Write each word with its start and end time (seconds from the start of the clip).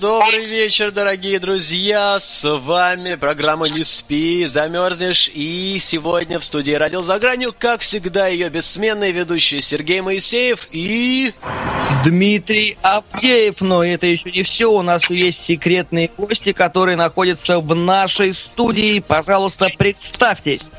Добрый 0.00 0.46
вечер, 0.46 0.90
дорогие 0.92 1.38
друзья! 1.38 2.18
С 2.18 2.48
вами 2.48 3.16
программа 3.16 3.68
«Не 3.68 3.84
спи, 3.84 4.46
замерзнешь» 4.46 5.30
и 5.34 5.76
сегодня 5.78 6.38
в 6.38 6.44
студии 6.44 6.72
«Радио 6.72 7.02
за 7.02 7.18
гранью», 7.18 7.50
как 7.58 7.82
всегда, 7.82 8.26
ее 8.26 8.48
бессменный 8.48 9.10
ведущий 9.10 9.60
Сергей 9.60 10.00
Моисеев 10.00 10.64
и... 10.72 11.34
Дмитрий 12.02 12.78
Авдеев, 12.80 13.60
но 13.60 13.84
это 13.84 14.06
еще 14.06 14.30
не 14.30 14.42
все. 14.42 14.72
У 14.72 14.80
нас 14.80 15.10
есть 15.10 15.44
секретные 15.44 16.10
гости, 16.16 16.54
которые 16.54 16.96
находятся 16.96 17.60
в 17.60 17.74
нашей 17.74 18.32
студии. 18.32 19.00
Пожалуйста, 19.00 19.68
представьтесь. 19.76 20.70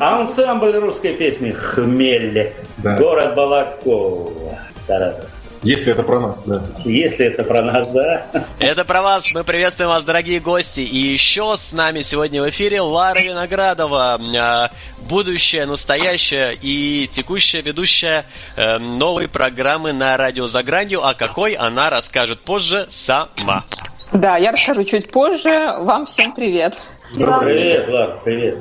Ансамбль 0.00 0.76
русской 0.76 1.14
песни 1.14 1.50
«Хмель». 1.50 2.52
Да. 2.78 2.98
Город 2.98 3.34
Балакова. 3.34 4.58
Саратовск. 4.86 5.43
Если 5.64 5.92
это 5.92 6.02
про 6.02 6.20
нас, 6.20 6.42
да. 6.44 6.62
Если 6.84 7.24
это 7.24 7.42
про 7.42 7.62
нас, 7.62 7.90
да. 7.90 8.26
Это 8.58 8.84
про 8.84 9.00
вас. 9.02 9.34
Мы 9.34 9.44
приветствуем 9.44 9.88
вас, 9.88 10.04
дорогие 10.04 10.38
гости. 10.38 10.80
И 10.80 10.98
еще 10.98 11.54
с 11.56 11.72
нами 11.72 12.02
сегодня 12.02 12.42
в 12.42 12.50
эфире 12.50 12.82
Лара 12.82 13.18
Виноградова, 13.18 14.20
э, 14.20 14.68
будущая, 15.08 15.64
настоящая 15.64 16.54
и 16.60 17.08
текущая 17.10 17.62
ведущая 17.62 18.26
э, 18.56 18.76
новой 18.78 19.26
программы 19.26 19.94
на 19.94 20.18
радио 20.18 20.46
«За 20.46 20.62
гранью». 20.62 21.02
А 21.02 21.14
какой 21.14 21.54
она 21.54 21.88
расскажет 21.88 22.40
позже 22.40 22.86
сама. 22.90 23.64
Да, 24.12 24.36
я 24.36 24.52
расскажу 24.52 24.84
чуть 24.84 25.10
позже. 25.10 25.76
Вам 25.78 26.04
всем 26.04 26.34
привет. 26.34 26.74
Привет, 27.14 27.88
Лар, 27.88 28.20
привет. 28.22 28.58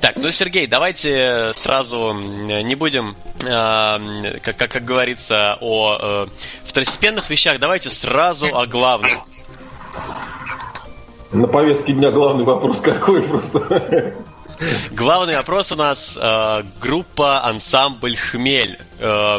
Так, 0.00 0.16
ну, 0.16 0.30
Сергей, 0.30 0.66
давайте 0.66 1.52
сразу 1.52 1.98
м, 2.10 2.46
не 2.46 2.74
будем, 2.74 3.14
э, 3.44 4.38
как, 4.42 4.56
как, 4.56 4.70
как 4.70 4.84
говорится, 4.84 5.56
о 5.60 5.98
э, 6.00 6.26
второстепенных 6.64 7.28
вещах. 7.30 7.58
Давайте 7.58 7.90
сразу 7.90 8.46
о 8.56 8.66
главном. 8.66 9.10
На 11.32 11.46
повестке 11.46 11.92
дня 11.92 12.10
главный 12.10 12.44
вопрос 12.44 12.80
какой 12.80 13.22
просто. 13.22 14.14
Главный 14.90 15.36
вопрос 15.36 15.72
у 15.72 15.76
нас 15.76 16.18
э, 16.20 16.62
группа 16.80 17.44
ансамбль 17.44 18.16
Хмель. 18.16 18.78
Э, 18.98 19.38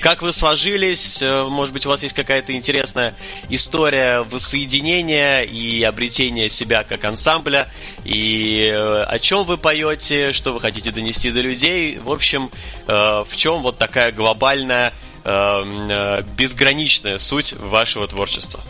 как 0.00 0.22
вы 0.22 0.32
сложились? 0.32 1.20
Э, 1.22 1.44
Может 1.44 1.72
быть, 1.72 1.86
у 1.86 1.88
вас 1.88 2.02
есть 2.02 2.14
какая-то 2.14 2.52
интересная 2.52 3.14
история 3.48 4.22
воссоединения 4.22 5.42
и 5.42 5.82
обретения 5.82 6.48
себя 6.48 6.80
как 6.88 7.04
ансамбля? 7.04 7.68
И 8.04 8.70
э, 8.72 9.02
о 9.02 9.18
чем 9.18 9.44
вы 9.44 9.58
поете? 9.58 10.32
Что 10.32 10.52
вы 10.52 10.60
хотите 10.60 10.90
донести 10.90 11.30
до 11.30 11.40
людей? 11.40 11.98
В 11.98 12.10
общем, 12.10 12.50
э, 12.86 12.92
в 13.28 13.36
чем 13.36 13.62
вот 13.62 13.78
такая 13.78 14.12
глобальная, 14.12 14.92
э, 15.24 15.64
э, 15.90 16.22
безграничная 16.36 17.18
суть 17.18 17.54
вашего 17.54 18.06
творчества? 18.06 18.60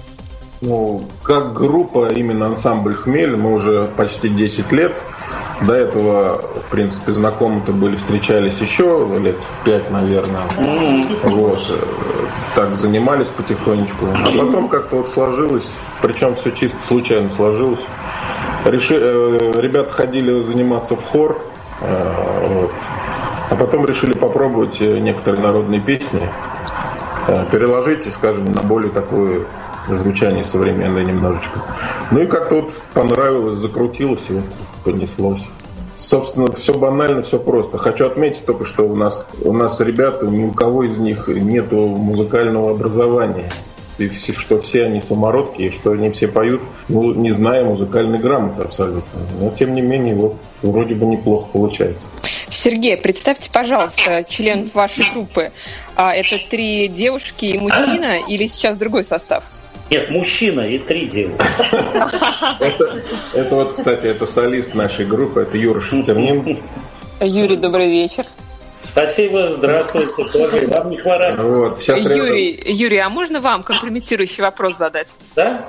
Ну, 0.61 1.09
как 1.23 1.53
группа, 1.55 2.13
именно 2.13 2.47
ансамбль 2.47 2.95
«Хмель», 2.95 3.37
мы 3.37 3.55
уже 3.55 3.85
почти 3.97 4.29
10 4.29 4.73
лет. 4.73 5.01
До 5.63 5.75
этого, 5.75 6.41
в 6.67 6.71
принципе, 6.71 7.13
знакомы-то 7.13 7.73
были, 7.73 7.97
встречались 7.97 8.59
еще 8.59 9.09
лет 9.21 9.37
5, 9.65 9.91
наверное. 9.91 10.43
Вот. 11.25 11.59
э, 11.71 11.79
Так 12.55 12.77
занимались 12.77 13.27
потихонечку. 13.27 14.07
А 14.15 14.31
потом 14.31 14.69
как-то 14.69 14.97
вот 14.97 15.09
сложилось, 15.09 15.69
причем 16.01 16.37
все 16.37 16.53
чисто 16.53 16.79
случайно 16.87 17.29
сложилось. 17.31 17.81
Реши, 18.67 18.95
э, 19.01 19.53
ребята 19.57 19.93
ходили 19.93 20.41
заниматься 20.43 20.95
в 20.95 21.03
хор, 21.05 21.41
э, 21.81 22.15
вот. 22.49 22.71
а 23.51 23.57
потом 23.57 23.85
решили 23.85 24.15
попробовать 24.15 24.81
некоторые 24.81 25.43
народные 25.43 25.81
песни, 25.81 26.21
переложить, 27.51 28.11
скажем, 28.15 28.53
на 28.53 28.63
более 28.63 28.91
такое 28.91 29.43
звучание 29.97 30.45
современное 30.45 31.05
немножечко. 31.05 31.61
Ну 32.11 32.21
и 32.21 32.27
как-то 32.27 32.57
вот 32.57 32.73
понравилось, 32.95 33.59
закрутилось 33.59 34.25
и 34.29 34.41
понеслось. 34.85 35.43
Собственно, 35.97 36.51
все 36.53 36.73
банально, 36.75 37.23
все 37.23 37.39
просто. 37.39 37.77
Хочу 37.77 38.07
отметить 38.07 38.47
только, 38.47 38.67
что 38.67 38.85
у 38.85 38.95
нас, 38.95 39.27
у 39.43 39.53
нас 39.53 39.81
ребята, 39.81 40.27
ни 40.27 40.45
у 40.45 40.53
кого 40.53 40.85
из 40.85 40.97
них 40.97 41.27
нету 41.29 41.89
музыкального 41.89 42.71
образования. 42.71 43.51
И 43.99 44.09
все, 44.09 44.33
что 44.33 44.61
все 44.61 44.85
они 44.85 45.03
самородки, 45.03 45.63
и 45.63 45.71
что 45.71 45.91
они 45.91 46.11
все 46.11 46.29
поют, 46.29 46.63
ну, 46.89 47.13
не 47.15 47.33
зная 47.33 47.65
музыкальной 47.65 48.21
грамоты 48.21 48.63
абсолютно. 48.63 49.21
Но, 49.41 49.51
тем 49.51 49.73
не 49.73 49.83
менее, 49.83 50.15
вот 50.15 50.37
вроде 50.63 50.95
бы 50.95 51.05
неплохо 51.07 51.49
получается. 51.53 52.07
Сергей, 52.49 52.97
представьте, 52.97 53.51
пожалуйста, 53.53 54.25
член 54.29 54.71
вашей 54.73 55.05
группы. 55.13 55.51
А 55.97 56.15
это 56.15 56.39
три 56.49 56.87
девушки 56.87 57.47
и 57.47 57.59
мужчина 57.59 58.21
или 58.29 58.47
сейчас 58.47 58.77
другой 58.77 59.05
состав? 59.05 59.43
Нет, 59.91 60.11
мужчина 60.11 60.61
и 60.61 60.79
три 60.79 61.07
девушки. 61.07 61.43
Это, 62.61 63.03
это 63.33 63.55
вот, 63.55 63.73
кстати, 63.73 64.07
это 64.07 64.27
солист 64.27 64.75
нашей 64.75 65.07
группы, 65.07 65.41
это 65.43 65.57
Юра 65.57 65.81
Шестернин. 65.81 66.59
Юрий, 67.21 67.57
добрый 67.57 67.91
вечер. 67.91 68.25
Спасибо, 68.81 69.51
здравствуйте 69.51 70.25
тоже. 70.31 70.67
Вам 70.69 70.91
не 70.91 70.99
хворать, 70.99 71.39
Вот, 71.39 71.81
сейчас 71.81 72.01
рядом- 72.01 72.19
Юрий, 72.19 72.63
Юрий, 72.67 72.99
а 72.99 73.09
можно 73.09 73.41
вам 73.41 73.63
компрометирующий 73.63 74.43
вопрос 74.43 74.77
задать? 74.77 75.17
да? 75.35 75.67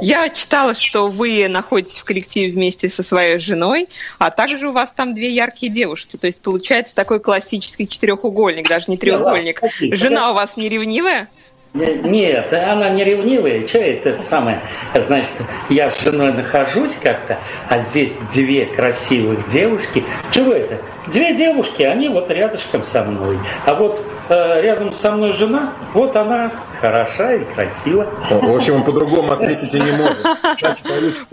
Я 0.00 0.28
читала, 0.28 0.74
что 0.74 1.08
вы 1.08 1.46
находитесь 1.48 1.98
в 1.98 2.04
коллективе 2.04 2.52
вместе 2.52 2.88
со 2.88 3.02
своей 3.02 3.38
женой, 3.38 3.88
а 4.18 4.30
также 4.30 4.68
у 4.68 4.72
вас 4.72 4.92
там 4.94 5.14
две 5.14 5.30
яркие 5.30 5.70
девушки. 5.72 6.16
То 6.16 6.28
есть 6.28 6.40
получается 6.40 6.94
такой 6.94 7.18
классический 7.20 7.88
четырехугольник, 7.88 8.68
даже 8.68 8.84
не 8.88 8.96
треугольник. 8.96 9.60
Жена 9.80 10.30
у 10.30 10.34
вас 10.34 10.56
не 10.56 10.68
ревнивая? 10.68 11.28
Не- 11.74 11.94
Нет, 12.02 12.52
она 12.52 12.88
не 12.90 13.04
ревнивая. 13.04 13.66
Что 13.66 13.78
это, 13.78 14.08
это 14.10 14.22
самое? 14.22 14.60
Значит, 14.94 15.32
я 15.68 15.90
с 15.90 16.00
женой 16.02 16.32
нахожусь 16.32 16.94
как-то, 17.02 17.36
а 17.68 17.78
здесь 17.78 18.12
две 18.32 18.64
красивых 18.66 19.48
девушки. 19.50 20.02
Чего 20.32 20.52
это? 20.52 20.78
Две 21.08 21.34
девушки, 21.34 21.82
они 21.82 22.08
вот 22.08 22.30
рядышком 22.30 22.84
со 22.84 23.02
мной. 23.02 23.38
А 23.64 23.74
вот 23.74 24.02
э, 24.28 24.60
рядом 24.62 24.92
со 24.92 25.10
мной 25.12 25.32
жена, 25.32 25.72
вот 25.94 26.14
она 26.16 26.52
хороша 26.80 27.34
и 27.34 27.44
красива. 27.44 28.06
В 28.30 28.54
общем, 28.54 28.76
он 28.76 28.84
по-другому 28.84 29.32
ответить 29.32 29.72
и 29.74 29.80
не 29.80 29.92
может. 29.92 30.18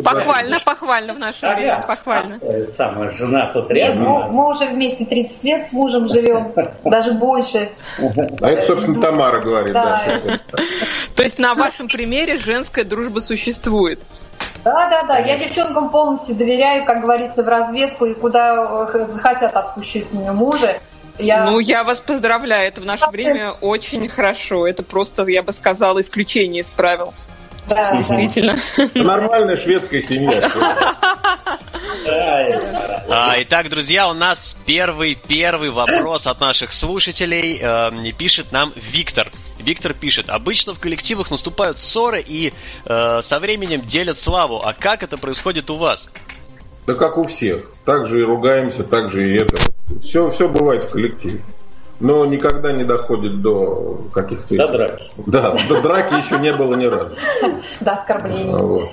Похвально, 0.01 0.59
похвально 0.63 1.13
в 1.13 1.19
наше 1.19 1.45
время, 1.47 1.77
Ага. 1.77 1.87
похвально. 1.87 2.39
А, 2.41 2.71
Самая 2.73 3.11
жена 3.11 3.47
тут 3.53 3.69
Нет, 3.69 3.77
рядом. 3.89 4.03
мы, 4.03 4.27
мы 4.31 4.49
уже 4.51 4.65
вместе 4.65 5.05
30 5.05 5.43
лет 5.43 5.65
с 5.65 5.73
мужем 5.73 6.07
живем, 6.07 6.51
даже 6.85 7.11
больше. 7.13 7.69
А 8.41 8.49
это, 8.49 8.61
собственно, 8.65 9.01
Тамара 9.01 9.41
говорит, 9.41 9.73
да. 9.73 10.01
Да. 10.25 10.39
То 11.15 11.23
есть 11.23 11.39
на 11.39 11.55
вашем 11.55 11.87
примере 11.87 12.37
женская 12.37 12.83
дружба 12.83 13.19
существует. 13.19 13.99
Да, 14.63 14.89
да, 14.89 15.03
да. 15.03 15.17
Я 15.19 15.37
девчонкам 15.37 15.89
полностью 15.89 16.35
доверяю, 16.35 16.85
как 16.85 17.01
говорится, 17.01 17.43
в 17.43 17.47
разведку 17.47 18.05
и 18.05 18.13
куда 18.13 18.87
э, 18.93 19.07
захотят 19.11 19.55
отпущу 19.55 20.01
с 20.01 20.11
нее 20.11 20.31
мужа. 20.31 20.79
Я... 21.17 21.45
Ну, 21.45 21.59
я 21.59 21.83
вас 21.83 22.01
поздравляю, 22.01 22.67
это 22.67 22.81
в 22.81 22.85
наше 22.85 23.07
время 23.09 23.51
очень 23.61 24.09
хорошо. 24.09 24.67
Это 24.67 24.83
просто, 24.83 25.23
я 25.27 25.43
бы 25.43 25.53
сказала, 25.53 26.01
исключение 26.01 26.61
из 26.61 26.69
правил. 26.69 27.13
да, 27.69 27.91
да. 27.91 27.97
Действительно. 27.97 28.57
Это 28.77 29.03
нормальная 29.03 29.55
шведская 29.55 30.01
семья. 30.01 30.51
А, 32.07 33.35
итак, 33.41 33.69
друзья, 33.69 34.07
у 34.09 34.13
нас 34.13 34.55
первый 34.65 35.15
первый 35.15 35.69
вопрос 35.69 36.27
от 36.27 36.39
наших 36.39 36.73
слушателей. 36.73 37.59
Э, 37.61 37.91
пишет 38.17 38.51
нам 38.51 38.73
Виктор. 38.75 39.31
Виктор 39.65 39.93
пишет: 39.93 40.29
обычно 40.29 40.73
в 40.73 40.79
коллективах 40.79 41.31
наступают 41.31 41.79
ссоры 41.79 42.23
и 42.25 42.53
э, 42.85 43.21
со 43.23 43.39
временем 43.39 43.81
делят 43.81 44.17
славу. 44.17 44.61
А 44.63 44.73
как 44.73 45.01
это 45.03 45.17
происходит 45.17 45.69
у 45.69 45.77
вас? 45.77 46.09
Да 46.85 46.93
как 46.93 47.17
у 47.17 47.25
всех. 47.25 47.71
Так 47.83 48.05
же 48.05 48.19
и 48.19 48.23
ругаемся, 48.23 48.83
так 48.83 49.09
же 49.11 49.27
и 49.27 49.35
это. 49.37 49.57
Все, 50.03 50.29
все 50.29 50.47
бывает 50.47 50.83
в 50.83 50.91
коллективе. 50.91 51.41
Но 51.99 52.25
никогда 52.25 52.73
не 52.73 52.83
доходит 52.83 53.41
до 53.41 54.01
каких-то... 54.13 54.55
До 54.55 54.67
драки. 54.67 55.11
Да, 55.25 55.55
до 55.69 55.81
драки 55.81 56.13
еще 56.13 56.37
не 56.39 56.53
было 56.53 56.75
ни 56.75 56.85
разу. 56.85 57.15
До 57.79 57.93
оскорблений. 57.93 58.51
Вот. 58.51 58.89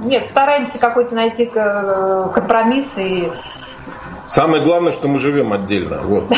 Нет, 0.00 0.26
стараемся 0.28 0.78
какой-то 0.78 1.14
найти 1.14 1.44
э, 1.54 2.28
компромисс 2.34 2.98
и 2.98 3.30
Самое 4.28 4.62
главное, 4.62 4.92
что 4.92 5.08
мы 5.08 5.18
живем 5.18 5.52
отдельно. 5.52 6.02
Вот. 6.02 6.32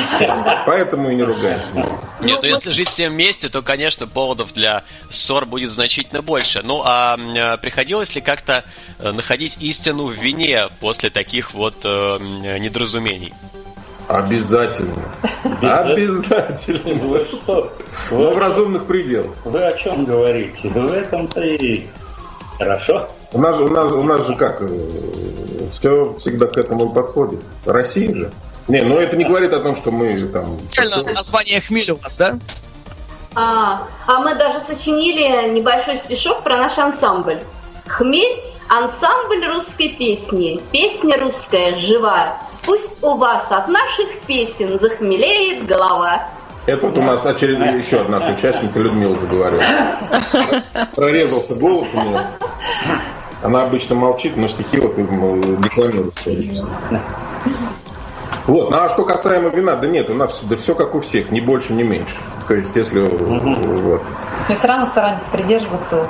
Поэтому 0.66 1.10
и 1.10 1.14
не 1.14 1.22
ругаемся. 1.22 1.68
Нет, 2.20 2.40
ну 2.42 2.48
если 2.48 2.70
жить 2.70 2.88
всем 2.88 3.12
вместе, 3.12 3.48
то, 3.48 3.62
конечно, 3.62 4.06
поводов 4.06 4.52
для 4.52 4.84
ссор 5.08 5.46
будет 5.46 5.70
значительно 5.70 6.20
больше. 6.22 6.60
Ну, 6.62 6.82
а 6.84 7.16
э, 7.16 7.56
приходилось 7.58 8.14
ли 8.14 8.20
как-то 8.20 8.64
э, 8.98 9.12
находить 9.12 9.56
истину 9.60 10.06
в 10.06 10.12
вине 10.12 10.68
после 10.80 11.10
таких 11.10 11.54
вот 11.54 11.76
э, 11.84 12.18
недоразумений? 12.58 13.32
Обязательно. 14.08 14.94
Обязательно. 15.60 16.94
Вы 16.94 17.26
что? 17.26 17.72
Но 18.10 18.16
Вы, 18.16 18.30
в 18.34 18.38
разумных 18.38 18.86
пределах. 18.86 19.34
вы 19.44 19.62
о 19.62 19.72
чем 19.76 20.04
говорите? 20.04 20.68
В 20.68 20.92
этом-то 20.92 21.42
и 21.42 21.86
хорошо. 22.58 23.10
У 23.32 23.40
нас, 23.40 23.56
же- 23.56 23.64
у 23.64 23.68
нас, 23.68 23.92
у 23.92 24.02
нас 24.02 24.26
же 24.26 24.34
как, 24.36 24.62
все 25.78 26.14
всегда 26.18 26.46
к 26.46 26.56
этому 26.56 26.88
подходит. 26.90 27.40
Россия 27.66 28.14
же. 28.14 28.30
Не, 28.68 28.82
но 28.82 28.98
это 28.98 29.16
не 29.16 29.24
говорит 29.24 29.52
о 29.52 29.60
том, 29.60 29.76
что 29.76 29.90
мы 29.90 30.20
там... 30.28 30.44
Правильно 30.74 31.12
название 31.12 31.60
хмель 31.60 31.90
у 31.92 31.96
вас, 31.96 32.16
да? 32.16 32.38
А, 33.34 33.86
а 34.06 34.20
мы 34.20 34.34
даже 34.34 34.60
сочинили 34.60 35.48
небольшой 35.50 35.98
стишок 35.98 36.42
про 36.42 36.56
наш 36.56 36.76
ансамбль. 36.78 37.40
Хмель– 37.86 38.42
ансамбль 38.68 39.46
русской 39.46 39.88
песни. 39.90 40.60
Песня 40.72 41.18
русская 41.18 41.74
живая. 41.76 42.34
Пусть 42.64 43.02
у 43.02 43.14
вас 43.14 43.46
от 43.50 43.68
наших 43.68 44.08
песен 44.26 44.78
захмелеет 44.80 45.66
голова. 45.66 46.28
Это 46.66 46.86
вот 46.86 46.98
у 46.98 47.02
нас 47.02 47.24
очередная 47.24 47.78
еще 47.78 48.00
одна 48.00 48.18
наша 48.20 48.32
участница 48.32 48.78
Людмила 48.78 49.16
заговорила. 49.18 49.62
Прорезался 50.94 51.54
голос 51.54 51.88
у 51.94 52.00
нее. 52.00 52.26
Она 53.42 53.62
обычно 53.62 53.94
молчит, 53.94 54.36
но 54.36 54.48
стихи 54.48 54.80
вот 54.80 54.98
м, 54.98 55.60
декламирует. 55.62 56.12
Вот, 58.46 58.70
ну 58.70 58.76
а 58.78 58.88
что 58.88 59.04
касаемо 59.04 59.50
вина, 59.50 59.76
да 59.76 59.86
нет, 59.86 60.08
у 60.08 60.14
нас 60.14 60.40
да 60.44 60.56
все 60.56 60.74
как 60.74 60.94
у 60.94 61.00
всех, 61.02 61.30
ни 61.30 61.40
больше, 61.40 61.74
ни 61.74 61.82
меньше. 61.82 62.16
То 62.48 62.54
есть, 62.54 62.74
если 62.74 63.00
вот, 63.00 64.02
Но 64.48 64.56
все 64.56 64.66
равно 64.66 64.86
стараемся 64.86 65.30
придерживаться. 65.30 66.06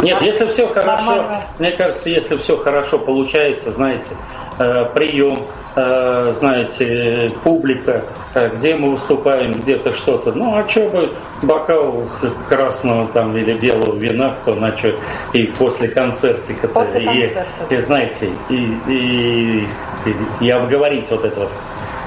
Нет, 0.00 0.22
если 0.22 0.46
все 0.46 0.68
хорошо, 0.68 1.04
Нормально. 1.16 1.44
мне 1.58 1.72
кажется, 1.72 2.08
если 2.08 2.36
все 2.36 2.56
хорошо 2.56 2.98
получается, 3.00 3.72
знаете, 3.72 4.12
э, 4.58 4.84
прием, 4.94 5.38
э, 5.38 5.42
знаете, 5.74 7.28
публика, 7.44 8.02
э, 8.34 8.50
где 8.56 8.74
мы 8.74 8.92
выступаем, 8.92 9.52
где-то 9.52 9.94
что-то. 9.94 10.32
Ну, 10.32 10.54
а 10.54 10.68
что 10.68 10.88
бы 10.88 11.12
бокал 11.44 12.04
красного 12.48 13.06
там 13.08 13.36
или 13.36 13.54
белого 13.54 13.96
вина, 13.96 14.34
кто 14.42 14.54
на 14.54 14.76
что, 14.76 14.94
и 15.32 15.44
после 15.44 15.88
концертика 15.88 16.68
После 16.68 17.02
и, 17.02 17.04
концерта. 17.04 17.46
и, 17.70 17.80
знаете, 17.80 18.30
и, 18.48 18.76
и, 18.88 19.66
и, 20.06 20.44
и 20.44 20.50
обговорить 20.50 21.10
вот 21.10 21.24
эту 21.24 21.40
вот 21.40 21.50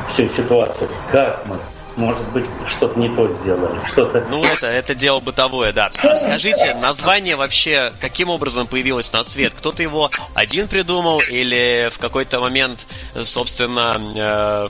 всю 0.09 0.27
ситуацию. 0.29 0.89
Как 1.11 1.45
мы, 1.45 1.55
может 1.95 2.27
быть, 2.29 2.45
что-то 2.67 2.99
не 2.99 3.09
то 3.09 3.27
сделали, 3.27 3.79
что-то 3.87 4.25
Ну, 4.29 4.43
это, 4.43 4.67
это 4.67 4.95
дело 4.95 5.19
бытовое, 5.19 5.73
да. 5.73 5.89
Скажите, 5.91 6.75
название 6.75 7.35
вообще 7.35 7.93
каким 7.99 8.29
образом 8.29 8.67
появилось 8.67 9.11
на 9.13 9.23
свет? 9.23 9.53
Кто-то 9.55 9.83
его 9.83 10.09
один 10.33 10.67
придумал 10.67 11.19
или 11.19 11.89
в 11.93 11.97
какой-то 11.97 12.39
момент, 12.39 12.79
собственно, 13.21 14.01
э, 14.15 14.69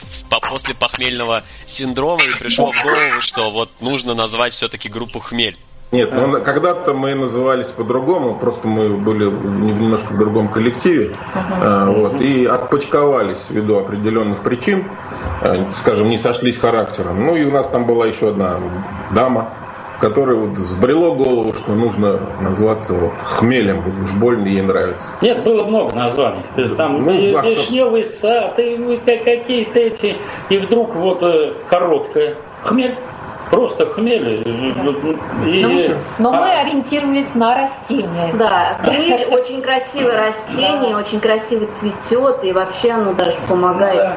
после 0.49 0.75
похмельного 0.75 1.43
синдрома 1.65 2.23
и 2.23 2.37
пришло 2.39 2.71
в 2.71 2.81
голову, 2.81 3.21
что 3.21 3.51
вот 3.51 3.81
нужно 3.81 4.13
назвать 4.13 4.53
все-таки 4.53 4.89
группу 4.89 5.19
«Хмель»? 5.19 5.57
Нет, 5.93 6.09
ну, 6.11 6.41
когда-то 6.43 6.95
мы 6.95 7.13
назывались 7.13 7.67
по-другому, 7.67 8.33
просто 8.33 8.67
мы 8.67 8.89
были 8.89 9.25
в 9.25 9.63
немножко 9.63 10.11
в 10.11 10.17
другом 10.17 10.47
коллективе, 10.47 11.11
а, 11.61 11.85
вот, 11.91 12.19
и 12.19 12.45
отпочковались 12.45 13.45
ввиду 13.51 13.77
определенных 13.77 14.39
причин, 14.39 14.85
а, 15.43 15.67
скажем, 15.75 16.09
не 16.09 16.17
сошлись 16.17 16.57
характером. 16.57 17.23
Ну 17.23 17.35
и 17.35 17.45
у 17.45 17.51
нас 17.51 17.67
там 17.67 17.85
была 17.85 18.07
еще 18.07 18.29
одна 18.29 18.57
дама, 19.11 19.49
которая 19.99 20.35
вот 20.35 20.57
взбрело 20.57 21.13
голову, 21.13 21.53
что 21.53 21.75
нужно 21.75 22.19
назваться 22.41 22.93
вот 22.93 23.13
хмелем, 23.23 23.83
уж 24.03 24.11
больно 24.13 24.47
ей 24.47 24.63
нравится. 24.63 25.05
Нет, 25.21 25.43
было 25.43 25.63
много 25.63 25.95
названий. 25.95 26.43
Там 26.75 27.05
Ну, 27.05 27.11
и 27.11 27.35
а 27.35 27.43
что? 27.43 27.51
вишневый 27.51 28.03
сад, 28.03 28.57
и 28.57 28.99
какие-то 29.05 29.77
эти, 29.77 30.15
и 30.49 30.57
вдруг 30.57 30.95
вот 30.95 31.21
э, 31.21 31.53
короткое. 31.69 32.35
Хмель. 32.63 32.95
Просто 33.53 33.85
хмель. 33.85 34.41
И, 34.45 35.61
Но, 35.61 35.69
и- 35.69 35.95
но 36.17 36.31
мы 36.31 36.49
а- 36.49 36.61
ориентировались 36.61 37.35
на 37.35 37.55
растения. 37.55 38.33
Да, 38.33 38.77
хмель 38.83 39.25
очень 39.25 39.61
красивое 39.61 40.27
растение, 40.27 40.97
очень 40.97 41.19
красиво 41.19 41.67
цветет, 41.67 42.43
и 42.43 42.51
вообще 42.51 42.91
оно 42.91 43.13
даже 43.13 43.37
помогает 43.47 44.15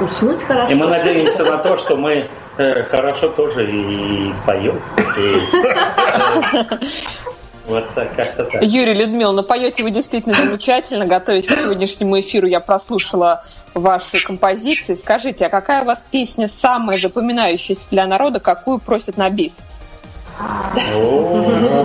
уснуть 0.00 0.42
хорошо. 0.44 0.70
и 0.70 0.74
мы 0.74 0.86
надеемся 0.86 1.44
на 1.44 1.58
то, 1.58 1.76
что 1.76 1.96
мы 1.96 2.28
э, 2.56 2.84
хорошо 2.84 3.28
тоже 3.28 3.70
и 3.70 4.32
поем. 4.46 4.80
Вот 7.66 7.84
так, 7.94 8.14
как-то 8.16 8.44
так. 8.44 8.62
Юрий, 8.62 8.94
Людмила, 8.94 9.32
ну 9.32 9.42
поете 9.42 9.82
вы 9.82 9.90
действительно 9.90 10.34
замечательно. 10.34 11.06
Готовясь 11.06 11.46
к 11.46 11.50
сегодняшнему 11.50 12.18
эфиру, 12.18 12.46
я 12.46 12.60
прослушала 12.60 13.44
ваши 13.74 14.24
композиции. 14.24 14.94
Скажите, 14.94 15.46
а 15.46 15.50
какая 15.50 15.82
у 15.82 15.84
вас 15.84 16.02
песня 16.10 16.48
самая 16.48 16.98
запоминающаяся 16.98 17.86
для 17.90 18.06
народа, 18.06 18.40
какую 18.40 18.78
просят 18.78 19.16
на 19.16 19.30
бис? 19.30 19.58
Ну, 20.94 21.84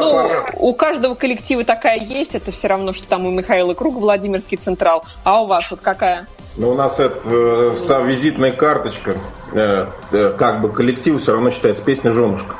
Ну, 0.00 0.30
у 0.54 0.72
каждого 0.74 1.14
коллектива 1.14 1.64
такая 1.64 1.98
есть, 1.98 2.34
это 2.34 2.52
все 2.52 2.68
равно, 2.68 2.92
что 2.92 3.08
там 3.08 3.26
у 3.26 3.30
Михаила 3.30 3.74
Круга 3.74 3.98
Владимирский 3.98 4.56
Централ, 4.56 5.04
а 5.24 5.42
у 5.42 5.46
вас 5.46 5.70
вот 5.70 5.80
какая? 5.80 6.26
Но 6.56 6.70
у 6.70 6.74
нас 6.74 7.00
это 7.00 7.18
э, 7.24 8.04
визитная 8.06 8.52
карточка, 8.52 9.16
э, 9.52 9.86
э, 10.12 10.34
как 10.38 10.62
бы 10.62 10.70
коллектив 10.70 11.20
все 11.20 11.32
равно 11.32 11.50
считается 11.50 11.82
песня 11.82 12.12
«Женушка». 12.12 12.56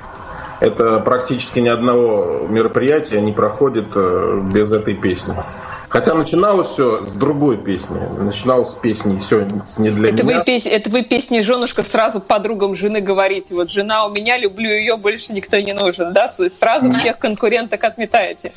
Это 0.60 1.00
практически 1.00 1.58
ни 1.58 1.68
одного 1.68 2.46
мероприятия 2.48 3.20
не 3.20 3.32
проходит 3.32 3.88
э, 3.94 4.40
без 4.52 4.72
этой 4.72 4.94
песни. 4.94 5.34
Хотя 5.88 6.14
начиналось 6.14 6.68
все 6.68 7.04
с 7.04 7.10
другой 7.10 7.58
песни. 7.58 7.98
Начиналось 8.18 8.70
с 8.70 8.74
песни 8.74 9.18
«Все 9.18 9.46
не 9.78 9.90
для 9.90 10.08
Это 10.10 10.24
меня». 10.24 10.38
вы, 10.38 10.44
пес- 10.44 10.66
это 10.66 10.90
вы 10.90 11.04
песни 11.04 11.40
«Женушка» 11.40 11.84
сразу 11.84 12.20
подругам 12.20 12.74
жены 12.74 13.00
говорите, 13.00 13.54
вот 13.54 13.70
жена 13.70 14.04
у 14.04 14.10
меня, 14.10 14.36
люблю 14.36 14.68
ее, 14.68 14.96
больше 14.96 15.32
никто 15.32 15.58
не 15.58 15.72
нужен, 15.72 16.12
да? 16.12 16.28
Сразу 16.28 16.90
всех 16.92 17.18
конкуренток 17.18 17.84
отметаете. 17.84 18.52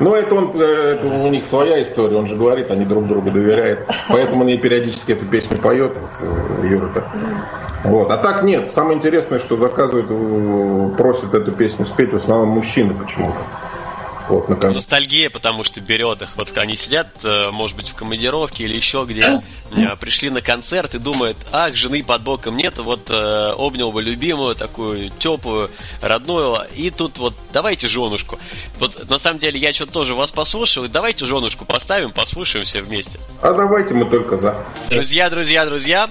Ну, 0.00 0.14
это, 0.14 0.34
он, 0.34 0.52
э, 0.54 0.94
это 0.94 1.06
у 1.06 1.28
них 1.28 1.44
своя 1.44 1.82
история, 1.82 2.16
он 2.16 2.26
же 2.26 2.36
говорит, 2.36 2.70
они 2.70 2.84
друг 2.84 3.06
другу 3.06 3.30
доверяют. 3.30 3.86
Поэтому 4.08 4.42
он 4.42 4.48
ей 4.48 4.58
периодически 4.58 5.12
эту 5.12 5.26
песню 5.26 5.58
поет, 5.58 5.96
вот, 6.00 6.10
э, 6.62 6.66
Юра-то. 6.66 7.04
Вот. 7.84 8.10
А 8.10 8.16
так 8.18 8.42
нет. 8.42 8.70
Самое 8.70 8.96
интересное, 8.96 9.38
что 9.38 9.56
заказывают, 9.56 10.06
э, 10.10 10.96
просят 10.96 11.34
эту 11.34 11.52
песню 11.52 11.86
спеть 11.86 12.12
в 12.12 12.16
основном 12.16 12.48
мужчины 12.48 12.94
почему-то. 12.94 13.38
Вот, 14.30 14.48
на 14.48 14.54
конце. 14.54 14.76
Ностальгия, 14.76 15.28
потому 15.28 15.64
что 15.64 15.80
берет 15.80 16.22
их. 16.22 16.36
Вот 16.36 16.56
они 16.56 16.76
сидят, 16.76 17.08
э, 17.24 17.50
может 17.50 17.76
быть, 17.76 17.88
в 17.88 17.94
командировке 17.94 18.64
или 18.64 18.76
еще 18.76 19.04
где, 19.06 19.42
э, 19.72 19.96
пришли 20.00 20.30
на 20.30 20.40
концерт 20.40 20.94
и 20.94 20.98
думают, 20.98 21.36
ах, 21.50 21.74
жены 21.74 22.04
под 22.04 22.22
боком 22.22 22.56
нет, 22.56 22.78
вот 22.78 23.10
э, 23.10 23.52
обнял 23.56 23.90
бы 23.90 24.02
любимую, 24.02 24.54
такую 24.54 25.10
теплую, 25.18 25.68
родную, 26.00 26.58
и 26.76 26.90
тут 26.90 27.18
вот 27.18 27.34
давайте 27.52 27.88
женушку. 27.88 28.38
Вот 28.78 29.10
на 29.10 29.18
самом 29.18 29.40
деле 29.40 29.58
я 29.58 29.72
что-то 29.72 29.92
тоже 29.92 30.14
вас 30.14 30.30
послушал, 30.30 30.84
и 30.84 30.88
давайте 30.88 31.26
женушку 31.26 31.64
поставим, 31.64 32.12
послушаем 32.12 32.64
все 32.64 32.82
вместе. 32.82 33.18
А 33.42 33.52
давайте 33.52 33.94
мы 33.94 34.04
только 34.04 34.36
за. 34.36 34.54
Друзья, 34.90 35.28
друзья, 35.28 35.66
друзья, 35.66 36.08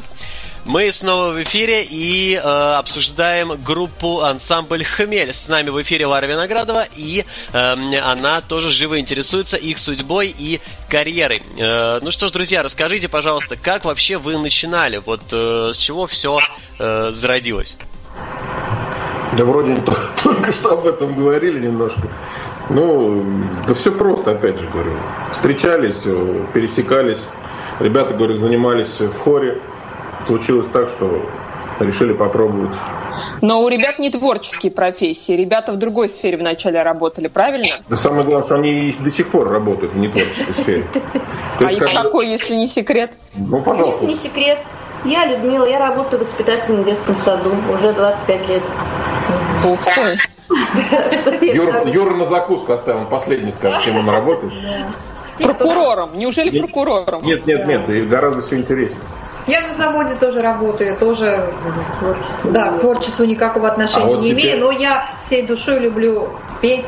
мы 0.70 0.92
снова 0.92 1.32
в 1.32 1.42
эфире 1.42 1.84
и 1.84 2.36
э, 2.36 2.40
обсуждаем 2.40 3.54
группу 3.66 4.22
ансамбль 4.22 4.84
Хмель. 4.84 5.34
С 5.34 5.50
нами 5.50 5.72
в 5.72 5.82
эфире 5.82 6.06
Лара 6.06 6.28
Виноградова, 6.28 6.86
и 6.96 7.26
эм, 7.54 7.92
она 8.04 8.40
тоже 8.42 8.70
живо 8.70 9.00
интересуется 9.00 9.58
их 9.58 9.80
судьбой 9.80 10.34
и 10.38 10.62
карьерой. 10.88 11.42
Э, 11.58 12.00
ну 12.04 12.12
что 12.12 12.28
ж, 12.28 12.32
друзья, 12.32 12.62
расскажите, 12.62 13.10
пожалуйста, 13.10 13.56
как 13.56 13.84
вообще 13.84 14.20
вы 14.20 14.38
начинали? 14.38 15.02
Вот 15.04 15.22
э, 15.32 15.72
с 15.74 15.78
чего 15.78 16.06
все 16.06 16.38
э, 16.78 17.10
зародилось? 17.12 17.76
Да 19.36 19.46
вроде 19.46 19.76
то- 19.78 19.98
только 20.24 20.52
что 20.52 20.74
об 20.74 20.86
этом 20.86 21.16
говорили 21.16 21.66
немножко. 21.66 22.08
Ну, 22.70 23.26
да 23.68 23.74
все 23.74 23.92
просто, 23.92 24.34
опять 24.34 24.60
же 24.60 24.68
говорю. 24.68 24.94
Встречались, 25.34 26.02
э, 26.06 26.46
пересекались. 26.54 27.22
Ребята, 27.80 28.14
говорю, 28.14 28.38
занимались 28.38 29.00
в 29.00 29.18
хоре. 29.18 29.58
Случилось 30.30 30.68
так, 30.68 30.90
что 30.90 31.26
решили 31.80 32.14
попробовать. 32.14 32.76
Но 33.42 33.64
у 33.64 33.68
ребят 33.68 33.98
не 33.98 34.12
творческие 34.12 34.72
профессии, 34.72 35.32
ребята 35.32 35.72
в 35.72 35.78
другой 35.78 36.08
сфере 36.08 36.38
вначале 36.38 36.84
работали, 36.84 37.28
правильно? 37.28 37.78
Да 37.88 37.98
самое 37.98 38.22
главное, 38.22 38.46
что 38.46 38.56
они 38.58 38.96
до 39.00 39.10
сих 39.10 39.32
пор 39.32 39.50
работают 39.50 39.94
в 39.94 39.98
нетворческой 39.98 40.54
сфере. 40.54 40.88
А 41.60 41.72
их 41.72 41.92
какой, 41.92 42.28
если 42.28 42.54
не 42.54 42.68
секрет? 42.68 43.10
Ну, 43.34 43.60
пожалуйста. 43.64 44.06
Не 44.06 44.18
секрет. 44.18 44.60
Я 45.04 45.26
Людмила, 45.26 45.68
я 45.68 45.80
работаю 45.80 46.24
в 46.24 46.86
детском 46.86 47.18
саду 47.18 47.52
уже 47.74 47.92
25 47.92 48.50
лет. 48.50 48.62
Ух 49.66 49.80
ты. 49.84 51.48
Юра, 51.92 52.14
на 52.14 52.26
закуску 52.28 52.72
оставил, 52.72 53.06
последний 53.06 53.52
скажет, 53.52 53.82
чем 53.84 53.98
он 53.98 54.08
работает. 54.08 54.54
Прокурором. 55.40 56.12
Неужели 56.14 56.60
прокурором? 56.60 57.26
Нет, 57.26 57.48
нет, 57.48 57.66
нет, 57.68 58.08
гораздо 58.08 58.44
все 58.44 58.58
интереснее. 58.58 59.02
Я 59.50 59.62
на 59.62 59.74
заводе 59.74 60.14
тоже 60.16 60.44
работаю, 60.44 60.96
тоже 60.96 61.44
творчество. 62.00 62.52
Да, 62.52 62.70
к 62.70 62.80
творчеству 62.80 63.26
никакого 63.26 63.68
отношения 63.68 64.06
а 64.06 64.08
вот 64.08 64.22
не 64.22 64.28
теперь... 64.28 64.46
имею, 64.46 64.60
но 64.60 64.72
я 64.72 65.10
всей 65.26 65.42
душой 65.42 65.80
люблю 65.80 66.30
петь 66.62 66.86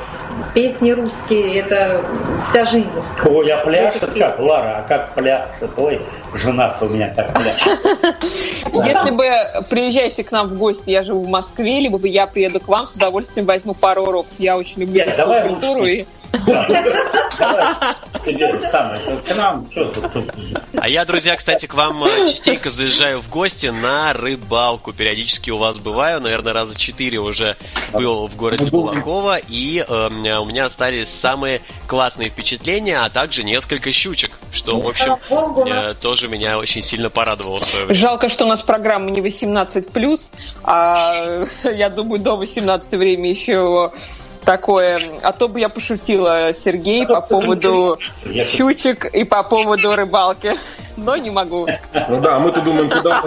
песни 0.53 0.91
русские, 0.91 1.59
это 1.59 2.01
вся 2.49 2.65
жизнь. 2.65 2.89
Ой, 3.25 3.47
я 3.47 3.57
пляшет 3.57 4.13
как, 4.13 4.39
Лара, 4.39 4.77
а 4.77 4.87
как 4.87 5.13
пляшет? 5.15 5.71
Ой, 5.75 6.01
жена 6.35 6.75
у 6.81 6.85
меня 6.85 7.11
как 7.15 7.33
пляшет. 7.33 7.79
Если 8.73 9.09
бы 9.09 9.27
приезжайте 9.69 10.23
к 10.23 10.31
нам 10.31 10.47
в 10.47 10.57
гости, 10.57 10.91
я 10.91 11.01
живу 11.01 11.23
в 11.23 11.29
Москве, 11.29 11.79
либо 11.79 11.99
я 12.07 12.27
приеду 12.27 12.59
к 12.59 12.67
вам, 12.67 12.85
с 12.85 12.93
удовольствием 12.93 13.47
возьму 13.47 13.73
пару 13.73 14.03
уроков. 14.03 14.33
Я 14.37 14.55
очень 14.55 14.81
люблю 14.81 15.03
культуру 15.49 15.85
и 15.85 16.05
а 20.77 20.89
я, 20.89 21.05
друзья, 21.05 21.35
кстати, 21.35 21.65
к 21.65 21.73
вам 21.73 22.03
э, 22.03 22.29
частенько 22.29 22.69
заезжаю 22.69 23.21
в 23.21 23.29
гости 23.29 23.67
на 23.67 24.13
рыбалку. 24.13 24.93
Периодически 24.93 25.49
у 25.49 25.57
вас 25.57 25.77
бываю, 25.77 26.21
наверное, 26.21 26.53
раза 26.53 26.77
четыре 26.77 27.19
уже 27.19 27.57
был 27.93 28.27
в 28.27 28.35
городе 28.35 28.65
Булакова, 28.65 29.37
и 29.37 29.85
э, 29.87 30.07
у 30.37 30.45
меня 30.45 30.65
остались 30.65 31.09
самые 31.09 31.61
классные 31.87 32.29
впечатления, 32.29 32.99
а 32.99 33.09
также 33.09 33.43
несколько 33.43 33.91
щучек, 33.91 34.31
что, 34.51 34.79
в 34.79 34.87
общем, 34.87 35.17
э, 35.67 35.93
тоже 36.01 36.27
меня 36.27 36.57
очень 36.57 36.81
сильно 36.81 37.09
порадовало 37.09 37.59
в 37.59 37.63
свое 37.63 37.85
время. 37.85 37.99
Жалко, 37.99 38.29
что 38.29 38.45
у 38.45 38.47
нас 38.47 38.61
программа 38.63 39.11
не 39.11 39.21
18+, 39.21 40.33
а 40.63 41.45
я 41.63 41.89
думаю, 41.89 42.21
до 42.21 42.37
18 42.37 42.91
время 42.93 43.29
еще 43.29 43.91
такое. 44.45 45.01
А 45.21 45.31
то 45.31 45.47
бы 45.47 45.59
я 45.59 45.69
пошутила, 45.69 46.53
Сергей, 46.53 47.05
а 47.05 47.21
по 47.21 47.21
поводу 47.21 47.99
щучек 48.43 49.05
и 49.05 49.23
по 49.23 49.43
поводу 49.43 49.95
рыбалки. 49.95 50.51
Но 50.97 51.15
не 51.15 51.29
могу. 51.29 51.67
Ну 52.09 52.19
да, 52.21 52.37
мы-то 52.39 52.61
думаем, 52.61 52.89
куда 52.89 53.23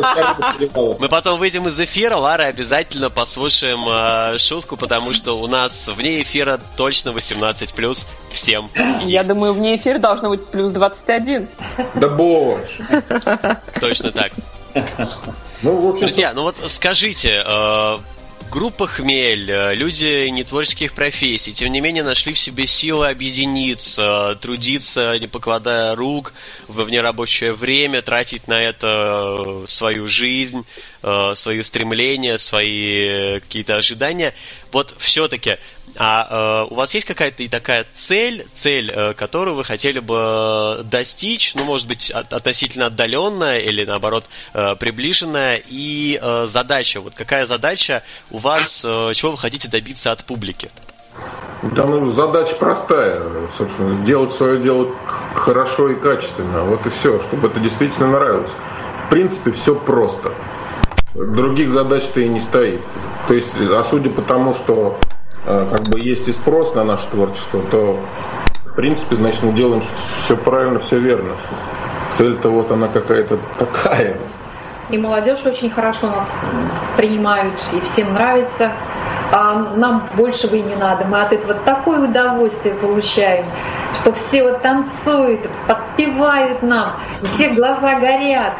Мы 1.00 1.08
потом 1.08 1.38
выйдем 1.38 1.66
из 1.66 1.80
эфира, 1.80 2.16
Лара, 2.16 2.44
обязательно 2.44 3.10
послушаем 3.10 3.86
э, 3.88 4.38
шутку, 4.38 4.76
потому 4.76 5.12
что 5.12 5.40
у 5.40 5.46
нас 5.46 5.88
вне 5.88 6.22
эфира 6.22 6.60
точно 6.76 7.12
18 7.12 7.72
плюс 7.72 8.06
всем. 8.30 8.70
Я 9.04 9.24
думаю, 9.24 9.54
вне 9.54 9.76
эфира 9.76 9.98
должно 9.98 10.28
быть 10.28 10.46
плюс 10.46 10.72
21. 10.72 11.48
Да 11.94 12.08
больше. 12.08 13.02
Точно 13.80 14.10
так. 14.10 14.32
Ну, 15.62 15.80
в 15.80 15.88
общем 15.88 16.00
Друзья, 16.00 16.34
ну 16.34 16.42
вот 16.42 16.56
скажите, 16.66 17.42
э, 17.44 17.96
Группа 18.54 18.86
«Хмель», 18.86 19.50
э, 19.50 19.74
люди 19.74 20.28
нетворческих 20.28 20.92
профессий, 20.92 21.52
тем 21.52 21.72
не 21.72 21.80
менее 21.80 22.04
нашли 22.04 22.32
в 22.32 22.38
себе 22.38 22.68
силы 22.68 23.08
объединиться, 23.08 24.38
трудиться, 24.40 25.18
не 25.18 25.26
покладая 25.26 25.96
рук 25.96 26.32
во 26.68 26.84
внерабочее 26.84 27.52
время, 27.52 28.00
тратить 28.00 28.46
на 28.46 28.62
это 28.62 29.42
э, 29.44 29.64
свою 29.66 30.06
жизнь, 30.06 30.64
э, 31.04 31.34
свои 31.36 31.62
стремления, 31.62 32.38
свои 32.38 33.38
какие-то 33.40 33.76
ожидания. 33.76 34.34
Вот 34.72 34.94
все-таки 34.98 35.58
а 35.96 36.64
э, 36.68 36.72
у 36.72 36.74
вас 36.74 36.92
есть 36.94 37.06
какая-то 37.06 37.42
и 37.42 37.48
такая 37.48 37.86
цель, 37.94 38.44
цель, 38.52 38.90
э, 38.92 39.14
которую 39.14 39.56
вы 39.56 39.64
хотели 39.64 40.00
бы 40.00 40.80
достичь, 40.84 41.54
ну, 41.54 41.64
может 41.64 41.86
быть, 41.86 42.10
от, 42.10 42.32
относительно 42.32 42.86
отдаленная 42.86 43.60
или, 43.60 43.84
наоборот, 43.84 44.24
э, 44.54 44.74
приближенная, 44.78 45.62
и 45.66 46.18
э, 46.20 46.46
задача, 46.48 47.00
вот 47.00 47.14
какая 47.14 47.46
задача 47.46 48.02
у 48.30 48.38
вас, 48.38 48.84
э, 48.84 49.12
чего 49.14 49.32
вы 49.32 49.38
хотите 49.38 49.68
добиться 49.68 50.10
от 50.10 50.24
публики? 50.24 50.70
Да, 51.62 51.84
ну, 51.84 52.10
задача 52.10 52.56
простая, 52.56 53.22
собственно, 53.56 54.02
сделать 54.02 54.32
свое 54.32 54.60
дело 54.60 54.90
хорошо 55.34 55.90
и 55.90 55.94
качественно, 55.94 56.64
вот 56.64 56.84
и 56.86 56.90
все, 56.90 57.20
чтобы 57.22 57.48
это 57.48 57.60
действительно 57.60 58.10
нравилось. 58.10 58.50
В 59.06 59.10
принципе, 59.10 59.52
все 59.52 59.74
просто. 59.74 60.32
Других 61.14 61.70
задач-то 61.70 62.20
и 62.20 62.28
не 62.28 62.40
стоит. 62.40 62.80
То 63.28 63.34
есть, 63.34 63.52
а 63.58 63.84
судя 63.84 64.10
по 64.10 64.22
тому, 64.22 64.52
что 64.52 64.98
Э, 65.46 65.68
как 65.70 65.88
бы 65.88 66.00
есть 66.00 66.26
и 66.26 66.32
спрос 66.32 66.74
на 66.74 66.84
наше 66.84 67.06
творчество, 67.08 67.60
то 67.70 67.98
в 68.64 68.74
принципе, 68.74 69.16
значит, 69.16 69.42
мы 69.42 69.52
делаем 69.52 69.82
все 70.24 70.36
правильно, 70.36 70.78
все 70.80 70.98
верно. 70.98 71.32
Цель-то 72.16 72.48
вот 72.48 72.70
она 72.70 72.88
какая-то 72.88 73.38
такая. 73.58 74.16
И 74.90 74.98
молодежь 74.98 75.44
очень 75.44 75.70
хорошо 75.70 76.08
нас 76.08 76.28
принимают, 76.96 77.54
и 77.72 77.80
всем 77.80 78.12
нравится. 78.14 78.72
А 79.32 79.74
нам 79.76 80.08
большего 80.14 80.54
и 80.54 80.62
не 80.62 80.76
надо. 80.76 81.04
Мы 81.06 81.20
от 81.20 81.32
этого 81.32 81.54
такое 81.54 82.08
удовольствие 82.08 82.74
получаем, 82.74 83.44
что 83.94 84.12
все 84.12 84.44
вот 84.44 84.62
танцуют, 84.62 85.40
подпевают 85.66 86.62
нам, 86.62 86.92
у 87.22 87.26
всех 87.26 87.54
глаза 87.54 87.98
горят. 87.98 88.52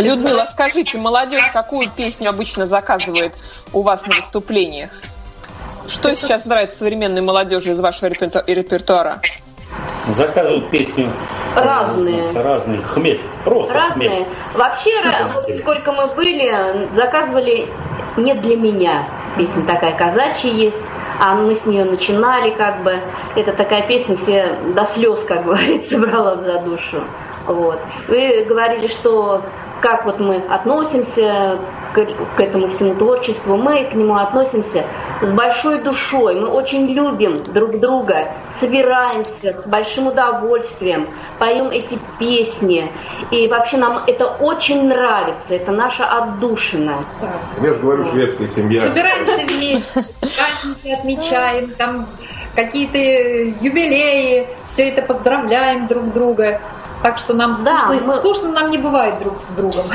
Людмила, 0.00 0.46
скажите, 0.50 0.98
молодежь 0.98 1.50
какую 1.52 1.88
песню 1.90 2.30
обычно 2.30 2.66
заказывает 2.66 3.34
у 3.72 3.82
вас 3.82 4.06
на 4.06 4.16
выступлениях? 4.16 4.90
Что 5.88 6.14
сейчас 6.14 6.44
нравится 6.44 6.78
современной 6.78 7.20
молодежи 7.20 7.72
из 7.72 7.80
вашего 7.80 8.08
репертуара? 8.08 9.20
Заказывают 10.08 10.70
песню 10.70 11.12
разные. 11.56 12.32
Разные. 12.32 12.82
Хмель. 12.82 13.20
Просто 13.44 13.72
разные. 13.72 14.08
Хмель. 14.08 14.26
Вообще, 14.54 15.54
сколько 15.54 15.92
мы 15.92 16.08
были, 16.14 16.88
заказывали 16.94 17.68
не 18.16 18.34
для 18.34 18.56
меня. 18.56 19.04
Песня 19.36 19.64
такая 19.64 19.96
казачья 19.96 20.50
есть, 20.50 20.82
а 21.20 21.34
мы 21.34 21.54
с 21.54 21.66
нее 21.66 21.84
начинали 21.84 22.50
как 22.50 22.82
бы. 22.82 23.00
Это 23.36 23.52
такая 23.52 23.86
песня, 23.86 24.16
все 24.16 24.56
до 24.74 24.84
слез, 24.84 25.24
как 25.24 25.44
говорится, 25.44 25.98
брала 25.98 26.36
за 26.36 26.60
душу. 26.60 27.02
Вот. 27.46 27.80
Вы 28.08 28.44
говорили, 28.48 28.86
что 28.86 29.44
как 29.80 30.04
вот 30.04 30.20
мы 30.20 30.36
относимся 30.36 31.58
к, 31.94 32.06
к 32.36 32.40
этому 32.40 32.68
всему 32.68 32.94
творчеству, 32.94 33.56
мы 33.56 33.84
к 33.84 33.94
нему 33.94 34.16
относимся 34.16 34.84
с 35.22 35.30
большой 35.30 35.82
душой, 35.82 36.38
мы 36.38 36.48
очень 36.48 36.86
любим 36.94 37.34
друг 37.52 37.78
друга, 37.80 38.32
собираемся 38.52 39.58
с 39.60 39.66
большим 39.66 40.08
удовольствием, 40.08 41.06
поем 41.38 41.70
эти 41.70 41.98
песни, 42.18 42.90
и 43.30 43.48
вообще 43.48 43.76
нам 43.76 44.02
это 44.06 44.26
очень 44.26 44.86
нравится, 44.86 45.54
это 45.54 45.72
наша 45.72 46.06
отдушина. 46.06 46.98
Я 47.62 47.72
же 47.72 47.80
говорю, 47.80 48.04
шведская 48.04 48.48
семья. 48.48 48.86
Собираемся 48.86 49.46
вместе, 49.46 49.84
праздники 49.92 50.92
отмечаем, 50.92 51.70
там 51.70 52.06
какие-то 52.54 52.98
юбилеи, 52.98 54.46
все 54.72 54.88
это 54.88 55.02
поздравляем 55.02 55.86
друг 55.86 56.12
друга. 56.12 56.60
Так 57.02 57.18
что 57.18 57.34
нам 57.34 57.62
да, 57.64 57.78
скучно, 57.78 58.06
мы... 58.06 58.14
скучно 58.14 58.48
нам 58.52 58.70
не 58.70 58.78
бывает 58.78 59.18
друг 59.18 59.34
с 59.42 59.48
другом. 59.56 59.86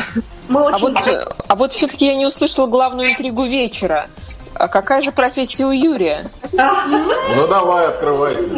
Мы 0.47 0.61
очень... 0.61 0.77
а, 0.77 0.89
вот, 0.89 1.35
а 1.47 1.55
вот 1.55 1.73
все-таки 1.73 2.05
я 2.07 2.15
не 2.15 2.25
услышала 2.25 2.67
главную 2.67 3.11
интригу 3.11 3.45
вечера. 3.45 4.07
А 4.53 4.67
какая 4.67 5.01
же 5.01 5.11
профессия 5.11 5.65
у 5.65 5.71
Юрия? 5.71 6.29
Ну 6.53 7.47
давай, 7.47 7.87
открывайся. 7.87 8.49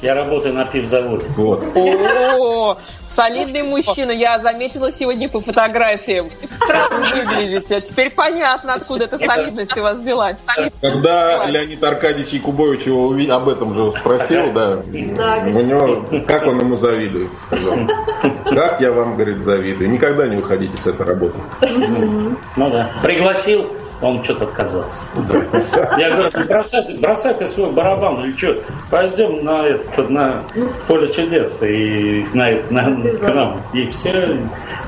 Я 0.00 0.14
работаю 0.14 0.54
на 0.54 0.64
пивзаводе. 0.64 1.26
Вот. 1.36 1.62
О, 1.74 2.76
солидный 3.08 3.62
мужчина. 3.62 4.12
Я 4.12 4.38
заметила 4.38 4.92
сегодня 4.92 5.28
по 5.28 5.40
фотографиям, 5.40 6.30
вы 6.60 7.24
выглядите. 7.24 7.76
А 7.76 7.80
теперь 7.80 8.10
понятно, 8.10 8.74
откуда 8.74 9.04
эта 9.04 9.18
солидность 9.18 9.76
у 9.76 9.82
вас 9.82 9.98
взялась. 9.98 10.38
Когда 10.80 11.46
Леонид 11.46 11.82
Аркадьевич 11.82 12.32
Якубович 12.32 12.82
его 12.82 13.12
об 13.34 13.48
этом 13.48 13.74
же 13.74 13.98
спросил, 13.98 14.52
да, 14.52 14.82
у 14.86 15.60
него, 15.60 16.04
как 16.26 16.46
он 16.46 16.60
ему 16.60 16.76
завидует, 16.76 17.30
сказал. 17.46 17.78
Как 18.44 18.80
я 18.80 18.92
вам, 18.92 19.14
говорит, 19.14 19.42
завидую. 19.42 19.90
Никогда 19.90 20.26
не 20.28 20.36
выходите 20.36 20.76
с 20.76 20.86
этой 20.86 21.06
работы. 21.06 21.34
Ну 21.60 22.70
да. 22.70 22.92
Пригласил 23.02 23.68
он 24.00 24.22
что-то 24.24 24.44
отказался. 24.44 24.98
Я 25.98 26.10
говорю, 26.10 26.46
бросай, 26.46 26.96
бросай 26.98 27.34
ты 27.34 27.48
свой 27.48 27.70
барабан 27.72 28.24
или 28.24 28.36
что, 28.36 28.56
пойдем 28.90 29.44
на 29.44 29.66
этот, 29.66 30.10
на 30.10 30.42
поле 30.86 31.12
чудес 31.12 31.60
и 31.62 32.26
на, 32.32 32.50
на, 32.70 33.10
к. 33.12 33.58
И 33.74 33.90
все, 33.90 34.38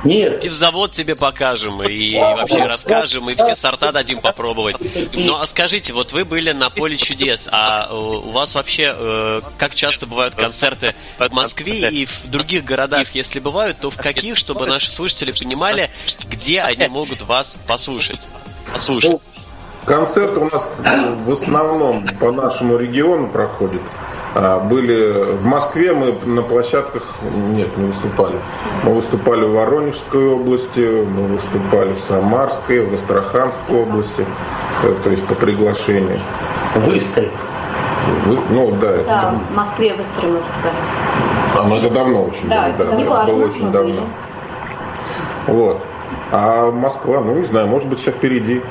нет. 0.05 0.45
И 0.45 0.49
в 0.49 0.55
завод 0.55 0.93
тебе 0.93 1.15
покажем, 1.17 1.83
и 1.83 2.17
вообще 2.17 2.65
расскажем, 2.65 3.29
и 3.31 3.35
все 3.35 3.55
сорта 3.57 3.93
дадим 3.93 4.21
попробовать. 4.21 4.77
Ну, 5.13 5.37
а 5.37 5.47
скажите, 5.47 5.93
вот 5.93 6.13
вы 6.13 6.25
были 6.25 6.53
на 6.53 6.71
поле 6.71 6.97
чудес, 6.97 7.49
а 7.51 7.89
э, 7.91 7.95
у 7.95 8.31
вас 8.31 8.55
вообще, 8.55 8.95
э, 8.97 9.41
как 9.59 9.75
часто 9.75 10.07
бывают 10.07 10.35
концерты 10.35 10.95
в 11.19 11.33
Москве 11.33 11.91
и 11.91 12.07
в 12.07 12.31
других 12.31 12.65
городах? 12.65 13.09
Если 13.15 13.41
бывают, 13.41 13.79
то 13.81 13.91
в 13.91 13.97
каких, 13.97 14.37
чтобы 14.37 14.67
наши 14.67 14.91
слушатели 14.91 15.33
понимали, 15.33 15.91
где 16.29 16.61
они 16.61 16.89
могут 16.89 17.23
вас 17.23 17.59
послушать? 17.67 18.21
Послушать? 18.73 19.11
Ну, 19.13 19.21
концерты 19.85 20.41
у 20.41 20.45
нас 20.45 20.69
в 21.27 21.33
основном 21.33 22.05
по 22.19 22.33
нашему 22.33 22.77
региону 22.77 23.29
проходят. 23.29 23.81
А, 24.35 24.61
были 24.61 25.25
в 25.33 25.45
Москве, 25.45 25.93
мы 25.93 26.15
на 26.25 26.43
площадках 26.43 27.03
нет, 27.49 27.77
не 27.77 27.87
выступали. 27.89 28.37
Мы 28.85 28.95
выступали 28.95 29.45
в 29.45 29.53
Воронежской 29.55 30.25
области, 30.35 30.81
мы 30.81 31.27
выступали 31.27 31.95
в 31.95 32.01
Самарской, 32.01 32.85
в 32.85 32.95
Астраханской 32.95 33.83
области, 33.83 34.25
э, 34.85 34.95
то 35.03 35.11
есть 35.11 35.27
по 35.27 35.35
приглашению. 35.35 36.21
Выставить. 36.77 37.33
Вы, 38.27 38.39
ну 38.51 38.71
да. 38.81 38.97
Да, 39.05 39.35
в 39.51 39.57
Москве 39.57 39.95
в 39.95 40.01
Истре 40.01 40.29
мы 40.29 40.39
выступали. 40.39 40.75
А, 41.59 41.63
ну 41.65 41.77
это 41.77 41.91
давно 41.91 42.23
очень 42.25 42.49
Да, 42.49 42.63
было, 42.63 42.67
это 42.69 42.87
да, 42.87 42.95
не 42.95 43.03
это 43.05 43.15
важно, 43.15 43.35
было 43.35 43.45
очень 43.47 43.67
мы 43.67 43.71
давно. 43.73 43.93
были. 43.95 44.07
Вот. 45.49 45.85
А 46.33 46.71
Москва, 46.71 47.21
ну 47.21 47.39
не 47.39 47.45
знаю, 47.45 47.67
может 47.67 47.89
быть, 47.89 48.01
все 48.01 48.13
впереди. 48.13 48.63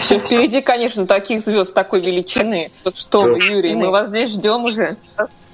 Все 0.00 0.18
впереди, 0.18 0.60
конечно, 0.60 1.06
таких 1.06 1.42
звезд 1.42 1.74
такой 1.74 2.00
величины. 2.00 2.70
Что 2.94 3.22
вы, 3.22 3.38
Юрий, 3.38 3.74
мы 3.74 3.90
вас 3.90 4.08
здесь 4.08 4.32
ждем 4.32 4.64
уже. 4.64 4.96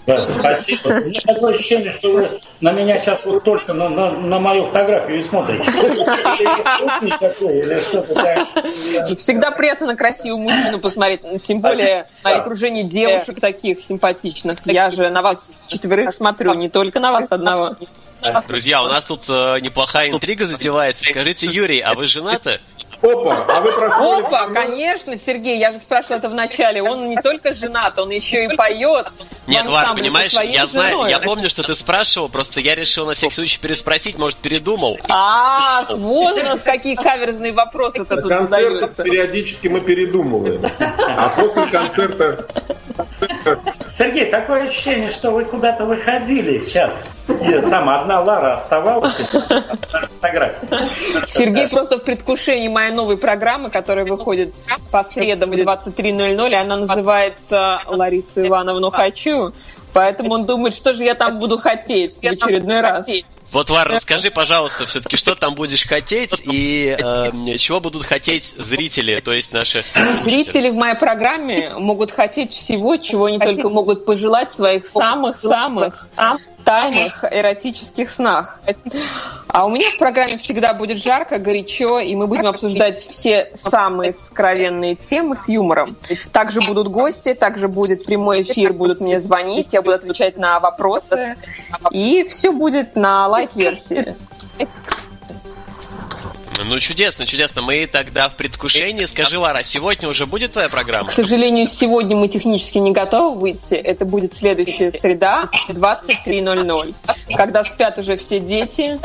Да, 0.06 0.28
спасибо. 0.38 0.88
У 0.88 1.08
меня 1.08 1.20
такое 1.20 1.54
ощущение, 1.54 1.90
что 1.90 2.12
вы 2.12 2.40
на 2.60 2.72
меня 2.72 3.00
сейчас 3.00 3.24
вот 3.24 3.42
только 3.42 3.72
на, 3.72 3.88
на, 3.88 4.12
на 4.12 4.38
мою 4.38 4.66
фотографию 4.66 5.18
и 5.18 5.22
смотрите. 5.24 5.64
Всегда 9.16 9.50
приятно 9.50 9.86
на 9.86 9.96
красивую 9.96 10.38
мужчину 10.38 10.78
посмотреть, 10.78 11.22
тем 11.42 11.60
более 11.60 12.06
в 12.22 12.26
окружении 12.26 12.82
девушек 12.84 13.40
таких 13.40 13.80
симпатичных. 13.80 14.58
Я 14.64 14.90
же 14.90 15.10
на 15.10 15.22
вас 15.22 15.56
четверых 15.66 16.14
смотрю, 16.14 16.54
не 16.54 16.68
только 16.68 17.00
на 17.00 17.12
вас 17.12 17.26
одного. 17.30 17.76
Друзья, 18.48 18.82
у 18.82 18.86
нас 18.86 19.04
тут 19.04 19.28
э, 19.28 19.58
неплохая 19.60 20.10
интрига 20.10 20.46
затевается. 20.46 21.04
Скажите, 21.04 21.46
Юрий, 21.46 21.80
а 21.80 21.94
вы 21.94 22.06
женаты? 22.06 22.60
Опа, 23.02 23.44
а 23.48 23.60
вы 23.60 23.72
проснулись? 23.72 24.26
Опа, 24.26 24.48
конечно, 24.48 25.16
Сергей, 25.16 25.58
я 25.58 25.72
же 25.72 25.78
спрашивала 25.78 26.18
это 26.18 26.28
в 26.28 26.34
начале. 26.34 26.82
Он 26.82 27.08
не 27.08 27.16
только 27.16 27.54
женат, 27.54 27.98
он 27.98 28.10
еще 28.10 28.44
и 28.44 28.56
поет. 28.56 29.08
Нет, 29.46 29.66
со 29.66 29.94
понимаешь, 29.94 30.32
я 30.32 30.66
знаю, 30.66 30.90
женой. 30.90 31.10
я 31.10 31.18
помню, 31.20 31.48
что 31.48 31.62
ты 31.62 31.74
спрашивал, 31.74 32.28
просто 32.28 32.60
я 32.60 32.74
решил 32.74 33.06
на 33.06 33.14
всякий 33.14 33.34
случай 33.34 33.58
переспросить, 33.60 34.18
может, 34.18 34.38
передумал. 34.38 34.98
Ах, 35.08 35.90
вот 35.90 36.36
у 36.36 36.42
нас 36.42 36.60
какие 36.62 36.94
каверзные 36.96 37.52
вопросы-то 37.52 38.16
тут 38.16 38.26
задаются. 38.26 39.02
периодически 39.02 39.68
мы 39.68 39.80
передумываем. 39.80 40.60
А 40.98 41.28
после 41.36 41.66
концерта 41.66 42.46
Сергей, 43.96 44.26
такое 44.26 44.68
ощущение, 44.68 45.10
что 45.10 45.30
вы 45.30 45.46
куда-то 45.46 45.86
выходили 45.86 46.62
сейчас. 46.64 46.92
И 47.28 47.60
сама 47.62 48.02
одна 48.02 48.20
Лара 48.20 48.54
оставалась. 48.54 49.16
Сергей 51.26 51.68
просто 51.68 51.98
в 51.98 52.04
предвкушении 52.04 52.68
моей 52.68 52.92
новой 52.92 53.16
программы, 53.16 53.70
которая 53.70 54.04
выходит 54.04 54.52
по 54.90 55.02
средам 55.02 55.50
в 55.50 55.54
23.00, 55.54 56.50
и 56.50 56.54
она 56.54 56.76
называется 56.76 57.80
«Ларису 57.86 58.46
Ивановну 58.46 58.90
хочу». 58.90 59.54
Поэтому 59.94 60.34
он 60.34 60.44
думает, 60.44 60.74
что 60.74 60.92
же 60.92 61.04
я 61.04 61.14
там 61.14 61.38
буду 61.38 61.56
хотеть 61.56 62.18
в 62.18 62.24
очередной 62.24 62.82
раз. 62.82 63.08
Вот, 63.52 63.70
Вар, 63.70 63.88
расскажи, 63.88 64.30
пожалуйста, 64.30 64.86
все-таки, 64.86 65.16
что 65.16 65.34
там 65.34 65.54
будешь 65.54 65.86
хотеть 65.86 66.42
и 66.44 66.96
э, 66.98 67.56
чего 67.58 67.80
будут 67.80 68.02
хотеть 68.02 68.54
зрители, 68.58 69.20
то 69.20 69.32
есть 69.32 69.52
наши 69.52 69.84
слушатели? 69.84 70.24
Зрители 70.24 70.70
в 70.70 70.74
моей 70.74 70.96
программе 70.96 71.74
могут 71.78 72.10
хотеть 72.10 72.50
всего, 72.52 72.96
чего 72.96 73.26
они 73.26 73.38
только 73.38 73.68
могут 73.68 74.04
пожелать 74.04 74.52
своих 74.52 74.86
самых-самых 74.86 76.06
тайных 76.66 77.24
эротических 77.30 78.10
снах. 78.10 78.58
А 79.46 79.64
у 79.64 79.70
меня 79.70 79.88
в 79.92 79.98
программе 79.98 80.36
всегда 80.36 80.74
будет 80.74 80.98
жарко, 80.98 81.38
горячо, 81.38 82.00
и 82.00 82.14
мы 82.16 82.26
будем 82.26 82.46
обсуждать 82.46 82.98
все 82.98 83.52
самые 83.54 84.12
сокровенные 84.12 84.96
темы 84.96 85.36
с 85.36 85.48
юмором. 85.48 85.96
Также 86.32 86.60
будут 86.60 86.88
гости, 86.88 87.34
также 87.34 87.68
будет 87.68 88.04
прямой 88.04 88.42
эфир, 88.42 88.72
будут 88.72 89.00
мне 89.00 89.20
звонить, 89.20 89.74
я 89.74 89.80
буду 89.80 89.94
отвечать 89.94 90.36
на 90.38 90.58
вопросы, 90.58 91.36
и 91.92 92.24
все 92.24 92.50
будет 92.50 92.96
на 92.96 93.28
лайт-версии. 93.28 94.16
Ну, 96.64 96.78
чудесно, 96.80 97.26
чудесно. 97.26 97.62
Мы 97.62 97.86
тогда 97.86 98.28
в 98.28 98.36
предвкушении. 98.36 99.04
Скажи, 99.04 99.38
Лара, 99.38 99.62
сегодня 99.62 100.08
уже 100.08 100.26
будет 100.26 100.52
твоя 100.52 100.68
программа? 100.68 101.08
К 101.08 101.12
сожалению, 101.12 101.66
сегодня 101.66 102.16
мы 102.16 102.28
технически 102.28 102.78
не 102.78 102.92
готовы 102.92 103.38
выйти. 103.38 103.74
Это 103.74 104.04
будет 104.04 104.34
следующая 104.34 104.90
среда, 104.90 105.48
23.00. 105.68 106.94
Когда 107.36 107.64
спят 107.64 107.98
уже 107.98 108.16
все 108.16 108.40
дети, 108.40 108.98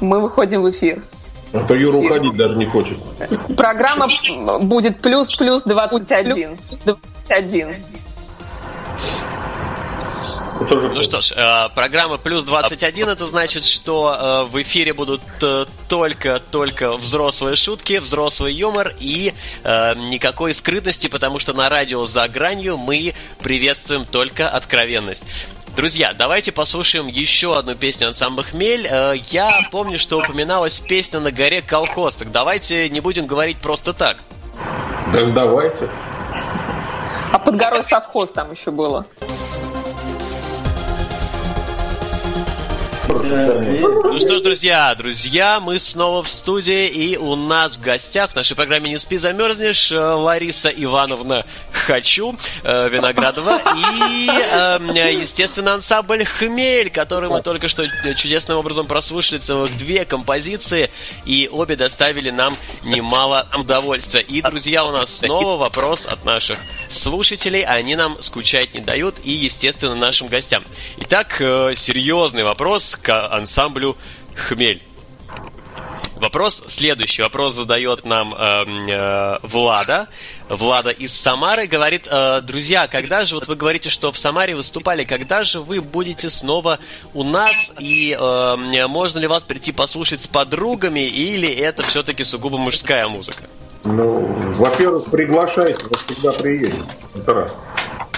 мы 0.00 0.20
выходим 0.20 0.62
в 0.62 0.70
эфир. 0.70 1.02
А 1.52 1.60
то 1.60 1.74
Юра 1.74 1.96
уходить 1.96 2.36
даже 2.36 2.56
не 2.56 2.66
хочет. 2.66 2.98
Программа 3.56 4.08
будет 4.60 5.00
плюс-плюс 5.00 5.64
21. 5.64 6.58
21. 7.28 7.74
Ну 10.70 11.02
что 11.02 11.20
ж, 11.20 11.32
э, 11.34 11.68
программа 11.74 12.18
плюс 12.18 12.44
21, 12.44 13.08
это 13.08 13.26
значит, 13.26 13.64
что 13.64 14.46
э, 14.48 14.52
в 14.52 14.60
эфире 14.62 14.92
будут 14.92 15.22
э, 15.42 15.64
только-только 15.88 16.92
взрослые 16.92 17.56
шутки, 17.56 17.98
взрослый 17.98 18.52
юмор 18.52 18.92
и 19.00 19.32
э, 19.64 19.94
никакой 19.94 20.52
скрытности, 20.54 21.08
потому 21.08 21.38
что 21.38 21.52
на 21.54 21.68
радио 21.68 22.04
«За 22.04 22.28
гранью» 22.28 22.76
мы 22.76 23.14
приветствуем 23.42 24.04
только 24.04 24.48
откровенность. 24.48 25.22
Друзья, 25.76 26.12
давайте 26.12 26.52
послушаем 26.52 27.06
еще 27.06 27.56
одну 27.56 27.74
песню 27.74 28.08
ансамбля 28.08 28.42
«Хмель». 28.42 28.86
Э, 28.90 29.14
Я 29.30 29.60
помню, 29.70 29.98
что 29.98 30.18
упоминалась 30.18 30.78
песня 30.80 31.20
«На 31.20 31.30
горе 31.30 31.62
колхоз». 31.62 32.16
Так 32.16 32.30
давайте 32.30 32.88
не 32.90 33.00
будем 33.00 33.26
говорить 33.26 33.56
просто 33.58 33.92
так. 33.94 34.18
Да 35.12 35.24
давайте. 35.26 35.88
А 37.32 37.38
под 37.38 37.56
горой 37.56 37.84
совхоз 37.84 38.32
там 38.32 38.50
еще 38.52 38.70
было. 38.70 39.06
Ну 43.12 44.18
что 44.20 44.38
ж, 44.38 44.42
друзья, 44.42 44.94
друзья, 44.94 45.58
мы 45.58 45.80
снова 45.80 46.22
в 46.22 46.28
студии, 46.28 46.86
и 46.86 47.16
у 47.16 47.34
нас 47.34 47.76
в 47.76 47.80
гостях 47.80 48.30
в 48.30 48.36
нашей 48.36 48.54
программе 48.54 48.90
«Не 48.90 48.98
спи, 48.98 49.16
замерзнешь» 49.16 49.90
э, 49.90 49.98
Лариса 49.98 50.68
Ивановна 50.68 51.44
Хочу 51.72 52.36
э, 52.62 52.88
Виноградова 52.88 53.60
и, 53.74 54.28
э, 54.28 55.12
естественно, 55.20 55.74
ансамбль 55.74 56.24
«Хмель», 56.24 56.90
который 56.90 57.28
мы 57.28 57.42
только 57.42 57.66
что 57.66 57.84
чудесным 58.14 58.58
образом 58.58 58.86
прослушали 58.86 59.38
целых 59.38 59.76
две 59.76 60.04
композиции, 60.04 60.88
и 61.24 61.48
обе 61.50 61.74
доставили 61.74 62.30
нам 62.30 62.56
немало 62.84 63.48
удовольствия. 63.56 64.20
И, 64.20 64.40
друзья, 64.40 64.84
у 64.84 64.92
нас 64.92 65.18
снова 65.18 65.56
вопрос 65.56 66.06
от 66.06 66.24
наших 66.24 66.60
слушателей, 66.88 67.64
они 67.64 67.96
нам 67.96 68.20
скучать 68.22 68.74
не 68.74 68.80
дают, 68.80 69.16
и, 69.24 69.32
естественно, 69.32 69.94
нашим 69.96 70.28
гостям. 70.28 70.64
Итак, 70.98 71.36
э, 71.40 71.72
серьезный 71.74 72.44
вопрос 72.44 72.99
к 73.02 73.26
ансамблю 73.28 73.96
«Хмель». 74.34 74.82
Вопрос 76.20 76.62
следующий. 76.68 77.22
Вопрос 77.22 77.54
задает 77.54 78.04
нам 78.04 78.34
э, 78.34 78.64
э, 78.92 79.38
Влада. 79.42 80.08
Влада 80.50 80.90
из 80.90 81.14
Самары 81.14 81.66
говорит, 81.66 82.06
э, 82.10 82.42
друзья, 82.42 82.88
когда 82.88 83.24
же, 83.24 83.36
вот 83.36 83.48
вы 83.48 83.56
говорите, 83.56 83.88
что 83.88 84.12
в 84.12 84.18
Самаре 84.18 84.54
выступали, 84.54 85.04
когда 85.04 85.44
же 85.44 85.60
вы 85.60 85.80
будете 85.80 86.28
снова 86.28 86.78
у 87.14 87.24
нас, 87.24 87.72
и 87.78 88.14
э, 88.18 88.86
можно 88.86 89.18
ли 89.18 89.26
вас 89.26 89.44
прийти 89.44 89.72
послушать 89.72 90.20
с 90.20 90.26
подругами, 90.26 91.00
или 91.00 91.48
это 91.48 91.82
все-таки 91.84 92.22
сугубо 92.22 92.58
мужская 92.58 93.08
музыка? 93.08 93.44
Ну, 93.84 94.26
во-первых, 94.58 95.10
приглашайте, 95.10 95.82
мы 95.84 95.96
всегда 96.06 96.32
приедем. 96.32 96.84
Это 97.16 97.32
раз. 97.32 97.56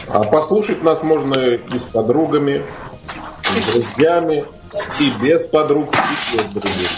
А 0.09 0.25
послушать 0.25 0.83
нас 0.83 1.05
можно 1.05 1.35
и 1.39 1.79
с 1.79 1.85
подругами, 1.85 2.65
и 3.57 3.61
с 3.61 3.67
друзьями, 3.67 4.45
и 4.99 5.11
без 5.23 5.45
подруг, 5.47 5.93
и 6.33 6.37
без 6.37 6.45
друзей. 6.47 6.89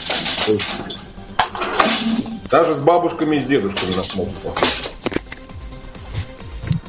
Даже 2.51 2.75
с 2.75 2.79
бабушками 2.79 3.37
и 3.37 3.41
с 3.41 3.47
дедушками 3.47 3.95
нас 3.97 4.15
могут. 4.15 4.35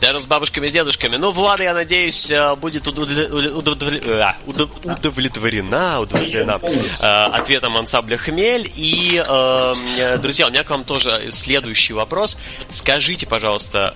Даже 0.02 0.20
с 0.20 0.26
бабушками 0.26 0.68
и 0.68 0.70
дедушками. 0.70 1.16
Ну, 1.16 1.32
Влада, 1.32 1.64
я 1.64 1.74
надеюсь, 1.74 2.30
э, 2.30 2.56
будет 2.58 2.86
а, 2.86 2.92
удов- 2.92 4.86
удовлетворена, 4.86 6.02
удовлетворена 6.02 6.60
э, 6.62 7.26
ответом 7.32 7.76
ансамбля 7.78 8.18
«Хмель». 8.18 8.72
И, 8.76 9.24
э, 9.28 9.74
э, 9.98 10.18
друзья, 10.18 10.46
у 10.48 10.52
меня 10.52 10.64
к 10.64 10.70
вам 10.70 10.84
тоже 10.84 11.30
следующий 11.32 11.94
вопрос. 11.94 12.38
Скажите, 12.72 13.26
пожалуйста, 13.26 13.96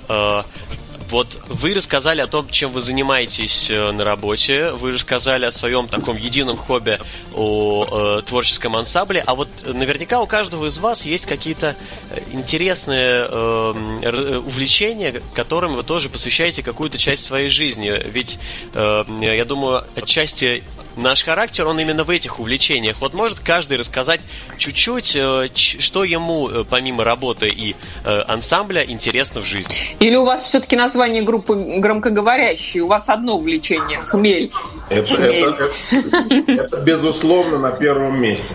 вот 1.10 1.40
вы 1.48 1.74
рассказали 1.74 2.22
о 2.22 2.28
том, 2.28 2.48
чем 2.50 2.72
вы 2.72 2.82
занимаетесь 2.82 3.70
э, 3.72 3.92
на 3.92 4.04
работе, 4.04 4.72
вы 4.72 4.92
рассказали 4.94 5.46
о 5.46 5.52
своем 5.52 5.88
таком 5.88 6.18
едином 6.18 6.58
хобби, 6.58 7.00
о 7.36 8.20
э, 8.20 8.22
творческом 8.24 8.76
ансамбле, 8.76 9.24
а 9.26 9.36
вот 9.36 9.50
наверняка 9.66 10.22
у 10.22 10.28
каждого 10.28 10.68
из 10.68 10.78
вас 10.78 11.06
есть 11.06 11.26
какие-то 11.26 11.76
э, 12.12 12.20
интересные 12.34 13.28
э, 13.30 13.74
р- 14.04 14.40
увлечения, 14.40 15.22
которым 15.34 15.74
вы 15.74 15.84
тоже 15.84 16.10
посвящаете 16.10 16.64
какую-то 16.64 16.98
часть 16.98 17.24
своей 17.24 17.50
жизни. 17.50 17.92
Ведь, 18.06 18.40
э, 18.74 19.04
я 19.22 19.46
думаю, 19.46 19.84
отчасти 19.96 20.64
наш 21.02 21.24
характер, 21.24 21.68
он 21.68 21.80
именно 21.80 22.04
в 22.04 22.10
этих 22.10 22.40
увлечениях. 22.40 22.98
Вот 23.00 23.14
может 23.14 23.40
каждый 23.40 23.78
рассказать 23.78 24.22
чуть-чуть, 24.58 25.16
э, 25.16 25.48
что 25.56 26.04
ему, 26.04 26.50
э, 26.50 26.64
помимо 26.70 27.04
работы 27.04 27.48
и 27.48 27.76
э, 28.06 28.20
ансамбля, 28.28 28.84
интересно 28.84 29.42
в 29.42 29.46
жизни. 29.46 29.74
Или 30.00 30.16
у 30.16 30.26
вас 30.26 30.44
все-таки 30.44 30.76
название 30.76 31.24
группы 31.24 31.56
громкоговорящие? 31.56 32.84
У 32.84 32.88
вас 32.88 33.10
одно 33.10 33.36
увлечение– 33.36 34.00
хмель. 34.06 34.52
Это, 34.90 35.14
Хмель. 35.16 35.44
это- 35.44 35.72
это- 35.92 36.52
это, 36.52 36.78
безусловно 36.78 37.58
на 37.58 37.72
первом 37.72 38.20
месте. 38.22 38.54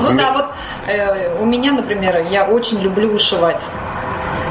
Ну 0.00 0.16
да, 0.16 0.32
вот 0.32 0.46
э, 0.88 1.38
у 1.40 1.44
меня, 1.44 1.72
например, 1.72 2.26
я 2.30 2.48
очень 2.48 2.80
люблю 2.80 3.08
вышивать. 3.10 3.56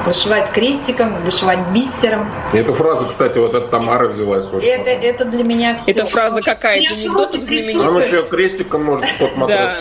Вышивать 0.05 0.51
крестиком, 0.51 1.15
вышивать 1.23 1.59
бисером. 1.73 2.29
И 2.53 2.57
эту 2.57 2.73
фразу, 2.73 3.07
кстати, 3.07 3.37
вот 3.39 3.55
от 3.55 3.71
Тамары 3.71 4.09
взялась. 4.09 4.45
Вот. 4.51 4.63
Это, 4.63 4.89
это 4.89 5.25
для 5.25 5.43
меня 5.43 5.75
все. 5.75 5.91
Эта 5.91 6.05
фраза 6.05 6.41
какая? 6.41 6.79
Я 6.79 6.91
Это 6.91 6.99
же 6.99 7.05
анекдотов 7.07 7.35
руки 7.41 7.45
трясу. 7.47 7.87
Он 7.89 8.01
еще 8.01 8.23
крестиком 8.23 8.83
может 8.83 9.09
матрос. 9.35 9.47
Да. 9.47 9.75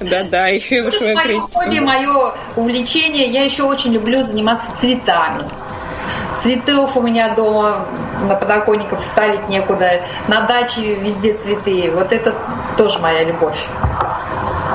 Да, 0.00 0.22
да, 0.24 0.46
еще 0.48 0.76
и 0.76 0.78
Это 0.78 0.90
вышиваю 0.90 1.14
мое 1.14 1.24
крестиком. 1.26 1.62
хобби, 1.62 1.78
мое 1.78 2.32
увлечение. 2.56 3.30
Я 3.30 3.44
еще 3.44 3.64
очень 3.64 3.92
люблю 3.92 4.24
заниматься 4.24 4.66
цветами. 4.80 5.44
Цветов 6.42 6.96
у 6.96 7.00
меня 7.02 7.34
дома 7.34 7.86
на 8.28 8.34
подоконниках 8.36 9.00
вставить 9.00 9.48
некуда. 9.48 10.02
На 10.28 10.42
даче 10.42 10.94
везде 10.94 11.34
цветы. 11.34 11.90
Вот 11.92 12.12
это 12.12 12.34
тоже 12.76 12.98
моя 13.00 13.24
любовь. 13.24 13.58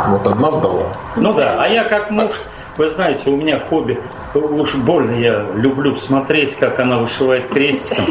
Вот 0.08 0.28
одна 0.28 0.52
сдала. 0.52 0.88
Ну 1.16 1.34
да, 1.34 1.64
а 1.64 1.68
я 1.68 1.86
как 1.86 2.10
муж, 2.12 2.34
вы 2.78 2.90
знаете, 2.90 3.30
у 3.30 3.36
меня 3.36 3.60
хобби, 3.60 4.00
уж 4.34 4.76
больно 4.76 5.12
я 5.16 5.46
люблю 5.56 5.96
смотреть, 5.96 6.56
как 6.56 6.80
она 6.80 6.98
вышивает 6.98 7.50
крестиком, 7.50 8.06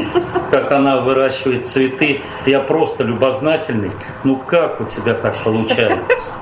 как 0.51 0.71
она 0.71 1.01
выращивает 1.01 1.69
цветы. 1.69 2.21
Я 2.47 2.61
просто 2.61 3.03
любознательный. 3.05 3.91
Ну 4.25 4.37
как 4.37 4.81
у 4.81 4.85
тебя 4.85 5.15
так 5.15 5.37
получается? 5.43 6.33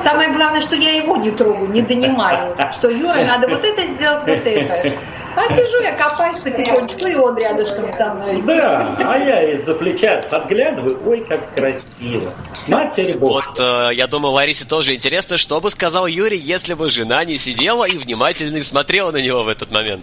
Самое 0.00 0.32
главное, 0.32 0.60
что 0.60 0.76
я 0.76 0.92
его 0.92 1.16
не 1.16 1.30
трогаю, 1.30 1.70
не 1.70 1.82
донимаю. 1.82 2.54
Что 2.72 2.90
Юра, 2.90 3.24
надо 3.26 3.48
вот 3.48 3.64
это 3.64 3.86
сделать, 3.86 4.22
вот 4.26 4.46
это. 4.46 4.96
А 5.36 5.48
сижу 5.48 5.82
я 5.82 5.94
копаюсь 5.94 6.38
потихонечку, 6.38 7.06
и 7.06 7.14
он 7.14 7.36
рядышком 7.36 7.92
со 7.92 8.14
мной. 8.14 8.40
Да, 8.42 8.96
а 8.98 9.18
я 9.18 9.52
из-за 9.52 9.74
плеча 9.74 10.22
подглядываю, 10.30 10.98
ой, 11.06 11.24
как 11.28 11.54
красиво. 11.54 12.32
Матерь 12.66 13.16
Бог. 13.18 13.46
Вот, 13.46 13.60
э, 13.60 13.90
я 13.94 14.06
думаю, 14.06 14.32
Ларисе 14.32 14.64
тоже 14.64 14.94
интересно, 14.94 15.36
что 15.36 15.60
бы 15.60 15.70
сказал 15.70 16.06
Юрий, 16.06 16.38
если 16.38 16.72
бы 16.72 16.88
жена 16.88 17.24
не 17.24 17.36
сидела 17.36 17.84
и 17.84 17.98
внимательно 17.98 18.62
смотрела 18.64 19.12
на 19.12 19.18
него 19.18 19.42
в 19.42 19.48
этот 19.48 19.70
момент. 19.70 20.02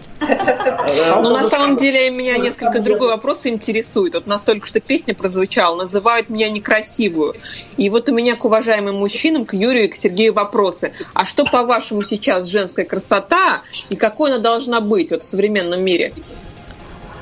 Но 1.22 1.30
на 1.30 1.42
самом 1.44 1.76
деле 1.76 2.10
меня 2.10 2.38
несколько 2.38 2.78
другой 2.78 3.08
вопрос 3.08 3.46
интересует. 3.46 4.14
Вот 4.14 4.26
настолько, 4.26 4.66
что 4.66 4.80
песня 4.80 5.14
прозвучала, 5.14 5.76
называют 5.76 6.28
меня 6.28 6.48
некрасивую. 6.48 7.34
И 7.76 7.90
вот 7.90 8.08
у 8.08 8.12
меня 8.12 8.36
к 8.36 8.44
уважаемым 8.44 8.96
мужчинам, 8.96 9.44
к 9.44 9.54
Юрию 9.54 9.84
и 9.84 9.88
к 9.88 9.94
Сергею 9.94 10.32
вопросы. 10.32 10.92
А 11.14 11.24
что, 11.24 11.44
по-вашему, 11.44 12.02
сейчас 12.02 12.46
женская 12.46 12.84
красота 12.84 13.62
и 13.88 13.96
какой 13.96 14.30
она 14.30 14.38
должна 14.38 14.80
быть 14.80 15.10
вот 15.10 15.23
в 15.24 15.26
современном 15.26 15.82
мире? 15.82 16.12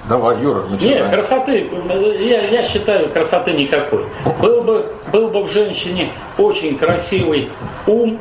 Давай, 0.08 0.36
Юра, 0.42 0.62
Нет, 0.62 0.70
начинай. 0.72 1.10
красоты, 1.12 1.70
я, 2.18 2.42
я 2.48 2.64
считаю, 2.64 3.08
красоты 3.10 3.52
никакой. 3.52 4.04
Был 4.40 4.62
бы, 4.62 4.92
был 5.12 5.28
бы 5.28 5.44
в 5.44 5.48
женщине 5.50 6.08
очень 6.38 6.76
красивый 6.76 7.48
ум, 7.86 8.18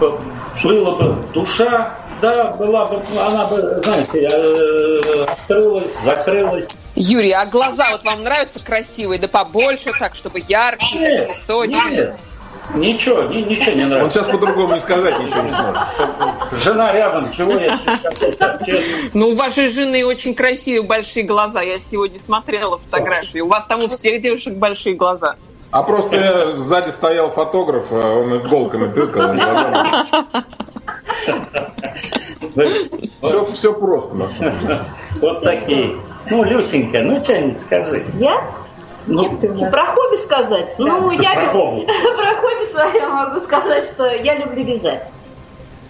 была 0.00 0.92
бы 0.96 1.22
душа, 1.34 1.98
да, 2.22 2.52
была 2.52 2.86
бы, 2.86 3.02
она 3.20 3.46
бы, 3.46 3.80
знаете, 3.84 4.28
э, 4.32 5.24
открылась, 5.24 5.94
закрылась. 6.02 6.68
Юрий, 6.94 7.32
а 7.32 7.44
глаза 7.44 7.88
вот 7.90 8.02
вам 8.04 8.22
нравятся 8.22 8.64
красивые, 8.64 9.18
да 9.20 9.28
побольше 9.28 9.92
так, 9.98 10.14
чтобы 10.14 10.38
яркие, 10.40 11.00
Нет, 11.00 11.18
такие 11.28 11.44
сочные? 11.46 11.90
нет, 11.96 12.14
ничего, 12.74 13.22
ни- 13.24 13.42
ничего 13.42 13.72
не 13.76 13.82
Он 13.84 13.88
нравится. 13.90 14.18
сейчас 14.22 14.30
по-другому 14.32 14.74
не 14.74 14.80
сказать 14.80 15.18
ничего 15.20 15.42
не 15.42 15.50
сможет. 15.50 16.62
Жена 16.62 16.92
рядом, 16.92 17.32
чего 17.32 17.52
я. 17.52 17.78
Ну, 19.12 19.28
у 19.30 19.34
вашей 19.36 19.68
жены 19.68 20.04
очень 20.06 20.34
красивые 20.34 20.82
большие 20.82 21.24
глаза. 21.24 21.60
Я 21.62 21.78
сегодня 21.78 22.18
смотрела 22.20 22.78
фотографии. 22.78 23.40
У 23.40 23.48
вас 23.48 23.66
там 23.66 23.80
у 23.82 23.88
всех 23.88 24.20
девушек 24.20 24.54
большие 24.54 24.94
глаза. 24.94 25.36
А 25.70 25.82
просто 25.82 26.16
я 26.16 26.56
сзади 26.56 26.90
стоял 26.90 27.32
фотограф, 27.32 27.86
а 27.90 28.16
он 28.18 28.36
иголками 28.38 28.92
тыкал. 28.92 29.34
Все, 32.54 33.46
все 33.52 33.72
просто 33.72 34.14
на 34.14 34.30
самом 34.30 34.60
деле. 34.60 34.84
Вот 35.20 35.42
такие. 35.42 35.96
Ну, 36.30 36.44
Люсенька, 36.44 37.00
ну 37.00 37.22
что-нибудь 37.22 37.60
скажи. 37.60 38.04
Я? 38.18 38.42
Ну, 39.06 39.38
Ты 39.38 39.50
у 39.50 39.54
нас- 39.54 39.70
Про 39.70 39.86
хобби 39.86 40.16
сказать? 40.16 40.74
Ну, 40.78 41.10
я 41.10 41.34
про 41.34 41.46
хобби. 41.48 41.86
про 42.16 42.34
хобби 42.36 42.70
свое 42.70 43.06
могу 43.08 43.40
сказать, 43.40 43.84
что 43.86 44.06
я 44.06 44.36
люблю 44.38 44.64
вязать. 44.64 45.10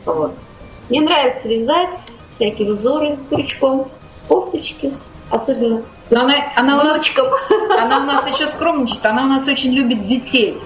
Вот. 0.05 0.33
Мне 0.91 1.01
нравится 1.01 1.49
вязать 1.49 1.99
всякие 2.35 2.73
узоры 2.73 3.17
крючком, 3.31 3.89
кофточки, 4.29 4.93
особенно 5.31 5.83
Но 6.15 6.21
она, 6.21 6.35
она, 6.55 6.81
у 6.81 6.85
нас, 6.85 7.11
она 7.81 7.99
у 7.99 8.03
нас 8.05 8.31
еще 8.33 8.47
скромничает, 8.47 9.05
она 9.05 9.25
у 9.25 9.27
нас 9.27 9.49
очень 9.49 9.73
любит 9.73 10.07
детей. 10.07 10.57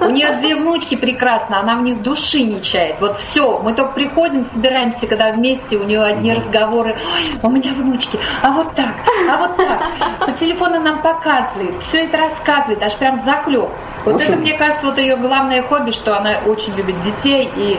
У 0.00 0.10
нее 0.10 0.32
две 0.32 0.54
внучки 0.54 0.96
прекрасно, 0.96 1.60
она 1.60 1.76
в 1.76 1.82
них 1.82 2.02
души 2.02 2.42
не 2.42 2.60
чает. 2.60 2.96
Вот 3.00 3.16
все, 3.16 3.58
мы 3.60 3.72
только 3.72 3.92
приходим, 3.92 4.44
собираемся, 4.44 5.06
когда 5.06 5.32
вместе, 5.32 5.78
у 5.78 5.84
нее 5.84 6.02
одни 6.02 6.34
разговоры. 6.34 6.94
Ой, 7.14 7.38
у 7.42 7.50
меня 7.50 7.72
внучки, 7.72 8.18
а 8.42 8.50
вот 8.50 8.74
так, 8.74 8.94
а 9.30 9.36
вот 9.38 9.56
так. 9.56 10.26
По 10.26 10.32
телефону 10.32 10.78
нам 10.80 11.00
показывает, 11.00 11.82
все 11.82 12.04
это 12.04 12.18
рассказывает, 12.18 12.82
аж 12.82 12.94
прям 12.96 13.16
захлеб. 13.24 13.70
Вот 14.06 14.22
это, 14.22 14.36
мне 14.36 14.56
кажется, 14.56 14.86
вот 14.86 14.98
ее 14.98 15.16
главное 15.16 15.62
хобби, 15.62 15.90
что 15.90 16.16
она 16.16 16.38
очень 16.46 16.72
любит 16.76 16.94
детей 17.02 17.50
и 17.56 17.76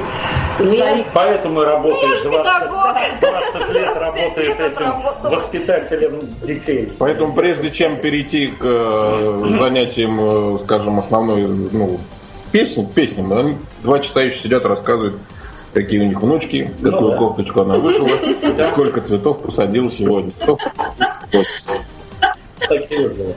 своих 0.57 1.05
Поэтому 1.13 1.61
и 1.61 1.65
Ну, 1.65 2.17
ж 2.17 2.23
20, 2.23 2.23
педагог. 2.23 2.95
20 3.21 3.69
лет 3.73 3.95
работает 3.95 4.59
этим 4.59 4.93
воспитателем 5.23 6.19
детей. 6.43 6.91
Поэтому 6.99 7.33
прежде 7.33 7.71
чем 7.71 8.01
перейти 8.01 8.47
к 8.47 8.59
э, 8.61 9.55
занятиям, 9.57 10.19
э, 10.19 10.59
скажем, 10.59 10.99
основной, 10.99 11.47
ну, 11.47 11.97
песни, 12.51 12.85
песням, 12.93 13.31
они 13.31 13.55
два 13.81 13.99
часа 13.99 14.21
еще 14.23 14.39
сидят, 14.39 14.65
рассказывают, 14.65 15.15
какие 15.73 16.01
у 16.01 16.07
них 16.07 16.21
внучки, 16.21 16.69
какую 16.83 17.11
да. 17.11 17.17
кофточку 17.17 17.61
она 17.61 17.77
вышила, 17.77 18.07
и 18.09 18.63
сколько 18.65 18.99
цветов 18.99 19.41
посадил 19.41 19.89
сегодня. 19.89 20.33
Такие 22.67 23.13
же. 23.13 23.35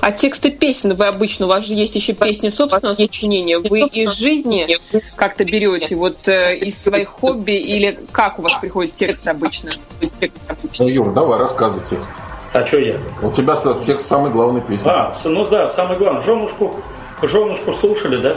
А 0.00 0.12
тексты 0.12 0.50
песен 0.50 0.94
вы 0.94 1.06
обычно, 1.06 1.46
у 1.46 1.48
вас 1.48 1.64
же 1.64 1.74
есть 1.74 1.94
еще 1.94 2.12
песни 2.12 2.48
собственного 2.48 2.94
сочинения, 2.94 3.58
вы 3.58 3.80
из 3.80 4.12
жизни 4.12 4.78
как-то 5.16 5.44
берете, 5.44 5.96
вот 5.96 6.28
э, 6.28 6.56
из 6.56 6.82
своих 6.82 7.08
хобби, 7.08 7.52
или 7.52 7.98
как 8.12 8.38
у 8.38 8.42
вас 8.42 8.54
приходит 8.60 8.92
текст 8.92 9.26
обычно? 9.26 9.70
Ну, 10.00 10.88
Юр, 10.88 11.12
давай, 11.12 11.38
рассказывай 11.38 11.84
текст. 11.88 12.06
А 12.52 12.66
что 12.66 12.78
я? 12.78 13.00
У 13.22 13.32
тебя 13.32 13.56
текст 13.84 14.06
самой 14.06 14.30
главной 14.30 14.60
песни. 14.60 14.88
А, 14.88 15.14
ну 15.24 15.44
да, 15.46 15.68
самое 15.68 15.98
главное, 15.98 16.22
женушку, 16.22 16.76
женушку 17.22 17.72
слушали, 17.74 18.16
да? 18.16 18.36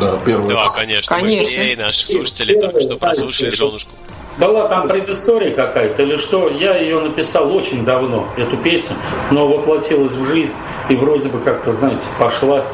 Да, 0.00 0.18
первый. 0.24 0.52
Да, 0.54 0.64
конечно. 0.74 1.14
Мы 1.16 1.22
Конечно. 1.22 1.48
все 1.48 1.72
и 1.72 1.76
наши 1.76 2.06
слушатели 2.06 2.60
только 2.60 2.80
что 2.80 2.96
прослушали 2.96 3.50
женушку. 3.50 3.90
Была 4.38 4.66
там 4.66 4.88
предыстория 4.88 5.54
какая-то 5.54 6.02
или 6.02 6.16
что? 6.16 6.48
Я 6.48 6.76
ее 6.76 6.98
написал 6.98 7.54
очень 7.54 7.84
давно, 7.84 8.26
эту 8.36 8.56
песню, 8.56 8.96
но 9.30 9.46
воплотилась 9.46 10.10
в 10.10 10.26
жизнь 10.26 10.52
и 10.88 10.96
вроде 10.96 11.28
бы 11.28 11.38
как-то, 11.38 11.72
знаете, 11.72 12.06
пошла. 12.18 12.64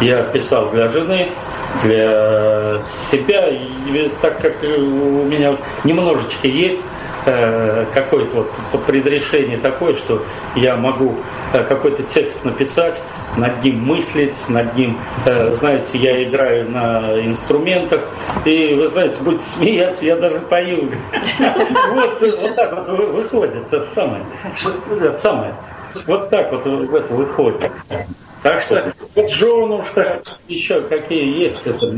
Я 0.00 0.22
писал 0.22 0.70
для 0.70 0.88
жены, 0.88 1.28
для 1.82 2.80
себя, 2.82 3.48
и 3.48 4.10
так 4.20 4.40
как 4.40 4.54
у 4.62 5.24
меня 5.24 5.56
немножечко 5.84 6.46
есть 6.46 6.84
э, 7.26 7.84
какое-то 7.94 8.46
вот 8.72 8.84
предрешение 8.84 9.58
такое, 9.58 9.94
что 9.94 10.22
я 10.56 10.76
могу 10.76 11.16
э, 11.52 11.62
какой-то 11.64 12.02
текст 12.02 12.44
написать, 12.44 13.00
над 13.36 13.62
ним 13.64 13.82
мыслить, 13.84 14.36
над 14.48 14.76
ним, 14.76 14.98
э, 15.26 15.54
знаете, 15.54 15.98
я 15.98 16.22
играю 16.24 16.70
на 16.70 17.20
инструментах, 17.24 18.08
и 18.44 18.74
вы 18.74 18.86
знаете, 18.86 19.16
будете 19.20 19.44
смеяться, 19.44 20.04
я 20.04 20.16
даже 20.16 20.40
пою. 20.40 20.90
Вот 21.94 22.56
так 22.56 22.74
вот 22.74 22.88
вы- 22.88 23.06
выходит, 23.12 23.64
это 23.72 23.86
самое, 23.92 24.22
это 25.00 25.16
самое. 25.16 25.54
Вот 26.06 26.30
так 26.30 26.52
вот 26.52 26.64
в 26.66 26.94
это 26.94 27.12
выходит. 27.14 27.72
Так 28.42 28.60
что 28.60 28.92
вот 29.14 29.30
женушка, 29.30 30.20
еще 30.48 30.82
какие 30.82 31.44
есть, 31.44 31.66
это, 31.66 31.90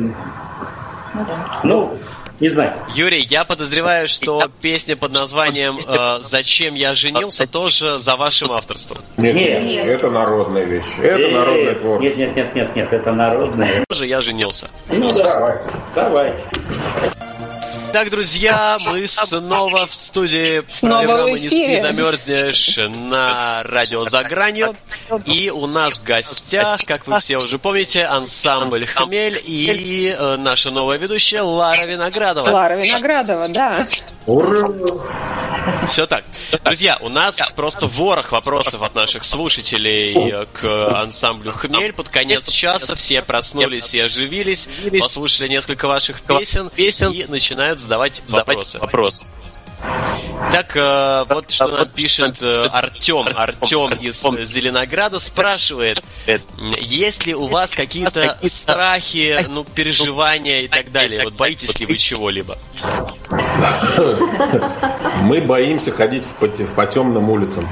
ну, 1.65 1.99
не 2.39 2.49
знаю. 2.51 2.75
Юрий, 2.95 3.25
я 3.29 3.45
подозреваю, 3.45 4.07
что 4.09 4.49
песня 4.61 4.95
под 4.95 5.13
названием 5.13 5.79
э, 5.79 6.19
«Зачем 6.21 6.75
я 6.75 6.95
женился» 6.95 7.47
тоже 7.47 7.99
за 7.99 8.17
вашим 8.17 8.53
авторством. 8.53 8.99
Нет, 9.17 9.35
Нет. 9.63 9.87
это 9.87 10.11
народная 10.11 10.65
вещь. 10.65 10.85
Это 11.03 11.29
народное 11.29 11.65
Нет, 11.65 11.81
творчество. 11.81 12.19
нет, 12.21 12.37
нет, 12.37 12.55
нет, 12.55 12.77
нет, 12.77 12.93
это 12.93 13.13
народное. 13.13 13.85
Тоже 13.89 14.07
я 14.07 14.21
женился. 14.21 14.69
Ну 14.91 15.11
да, 15.13 15.25
Давайте. 15.25 15.71
давайте. 15.95 16.45
Так, 17.97 18.11
друзья, 18.11 18.77
мы 18.89 19.09
снова 19.09 19.87
в 19.87 19.95
студии 19.95 20.63
Снова 20.67 21.03
в 21.03 21.07
программы 21.07 21.31
«Не 21.31 21.49
спи, 21.49 21.65
эфире. 21.65 21.81
замерзнешь» 21.81 22.77
на 22.77 23.31
радио 23.71 24.05
«За 24.05 24.23
гранью». 24.23 24.77
И 25.25 25.49
у 25.49 25.67
нас 25.67 25.95
в 25.97 26.05
гостях, 26.05 26.85
как 26.85 27.07
вы 27.07 27.19
все 27.21 27.39
уже 27.39 27.59
помните, 27.59 28.05
ансамбль 28.05 28.85
«Хмель» 28.85 29.43
и 29.43 30.15
э, 30.15 30.37
наша 30.37 30.71
новая 30.71 30.99
ведущая 30.99 31.41
Лара 31.41 31.87
Виноградова. 31.87 32.45
Клара 32.45 32.75
Виноградова, 32.75 33.49
да. 33.49 33.87
Ура! 34.27 34.69
Все 35.89 36.07
так. 36.07 36.25
Друзья, 36.65 36.99
у 37.01 37.09
нас 37.09 37.53
просто 37.53 37.87
ворох 37.87 38.33
вопросов 38.33 38.83
от 38.83 38.95
наших 38.95 39.25
слушателей 39.25 40.47
к 40.53 40.89
ансамблю 41.01 41.53
«Хмель». 41.53 41.93
Под 41.93 42.09
конец 42.09 42.49
часа 42.49 42.95
все 42.95 43.23
проснулись 43.23 43.95
и 43.95 44.01
оживились, 44.01 44.69
послушали 45.01 45.49
несколько 45.49 45.89
ваших 45.89 46.21
песен, 46.23 46.71
песен. 46.71 47.13
и 47.13 47.25
начинают 47.27 47.81
задавать 47.81 48.23
вопросы. 48.29 48.79
Так, 50.53 50.77
э, 50.77 51.25
вот 51.29 51.51
что 51.51 51.69
нам 51.69 51.89
пишет 51.89 52.41
э, 52.43 52.67
Артем. 52.73 53.27
Артем 53.35 53.93
из 53.99 54.23
Зеленограда 54.49 55.19
спрашивает, 55.19 56.03
есть 56.81 57.27
ли 57.27 57.35
у 57.35 57.47
вас 57.47 57.71
какие-то 57.71 58.39
страхи, 58.49 59.47
ну, 59.49 59.65
переживания 59.65 60.61
и 60.63 60.69
так 60.69 60.91
далее? 60.91 61.21
Вот 61.25 61.35
боитесь 61.35 61.79
ли 61.79 61.87
вы 61.87 61.97
чего-либо? 61.97 62.57
Мы 65.23 65.41
боимся 65.41 65.91
ходить 65.91 66.25
по, 66.39 66.47
по 66.47 66.87
темным 66.87 67.31
улицам. 67.31 67.69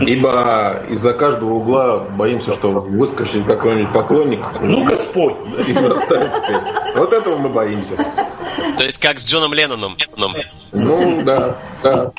Ибо 0.00 0.82
из-за 0.88 1.12
каждого 1.12 1.54
угла 1.54 2.00
боимся, 2.00 2.52
что 2.52 2.70
выскочит 2.70 3.44
какой-нибудь 3.44 3.92
поклонник. 3.92 4.44
Ну-ка, 4.60 4.96
спой. 4.96 5.36
И 5.66 5.72
заставит 5.72 6.34
спеть. 6.34 6.62
Вот 6.96 7.12
этого 7.12 7.36
мы 7.38 7.48
боимся. 7.48 7.96
То 8.76 8.84
есть 8.84 8.98
как 8.98 9.18
с 9.18 9.26
Джоном 9.26 9.54
Ленноном. 9.54 9.96
Ну, 10.72 11.22
да, 11.22 11.58
да. 11.82 12.12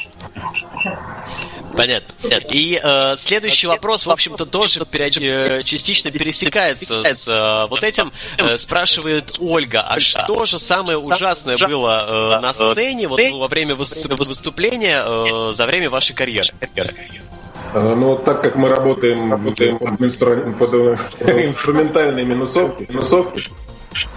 Понятно. 1.76 2.14
И 2.52 2.80
э, 2.82 3.16
следующий 3.18 3.68
вопрос, 3.68 4.06
в 4.06 4.12
общем-то, 4.12 4.46
тоже 4.46 4.86
период- 4.86 5.66
частично 5.66 6.10
пересекается 6.10 7.04
с 7.04 7.28
э, 7.28 7.68
вот 7.70 7.84
этим. 7.84 8.14
Э, 8.38 8.56
спрашивает 8.58 9.36
Ольга, 9.40 9.82
а 9.82 10.00
что 10.00 10.46
же 10.46 10.58
самое 10.58 10.98
ужасное 10.98 11.58
было 11.58 12.38
э, 12.38 12.42
на 12.42 12.54
сцене 12.54 13.08
вот, 13.08 13.20
во 13.20 13.48
время 13.48 13.76
выс- 13.76 14.16
выступления 14.16 15.04
э, 15.06 15.52
за 15.54 15.66
время 15.66 15.90
вашей 15.90 16.16
карьеры? 16.16 16.48
Ну, 17.74 18.06
вот 18.06 18.24
так 18.24 18.42
как 18.42 18.56
мы 18.56 18.70
работаем, 18.70 19.32
работаем 19.32 19.78
под, 19.78 20.02
инстру... 20.02 20.54
под 20.54 20.74
инструментальные 20.74 22.24
минусовки, 22.26 22.86
минусовки, 22.90 23.44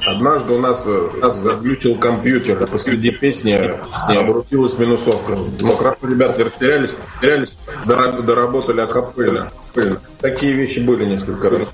Однажды 0.06 0.52
у 0.52 0.58
нас, 0.58 0.86
у 0.86 1.16
нас 1.18 1.38
заглючил 1.38 1.96
компьютер, 1.96 2.62
и 2.62 2.66
посреди 2.66 3.10
песни 3.10 3.72
с 3.94 4.08
ней 4.08 4.18
обрутилась 4.18 4.78
минусовка. 4.78 5.36
Ну, 5.60 5.72
хорошо, 5.72 5.98
ребята 6.08 6.44
растерялись, 6.44 6.94
растерялись, 7.14 7.56
доработали 7.84 8.80
акапелля. 8.80 9.50
Такие 10.20 10.54
вещи 10.54 10.80
были 10.80 11.04
несколько 11.04 11.50
раз. 11.50 11.68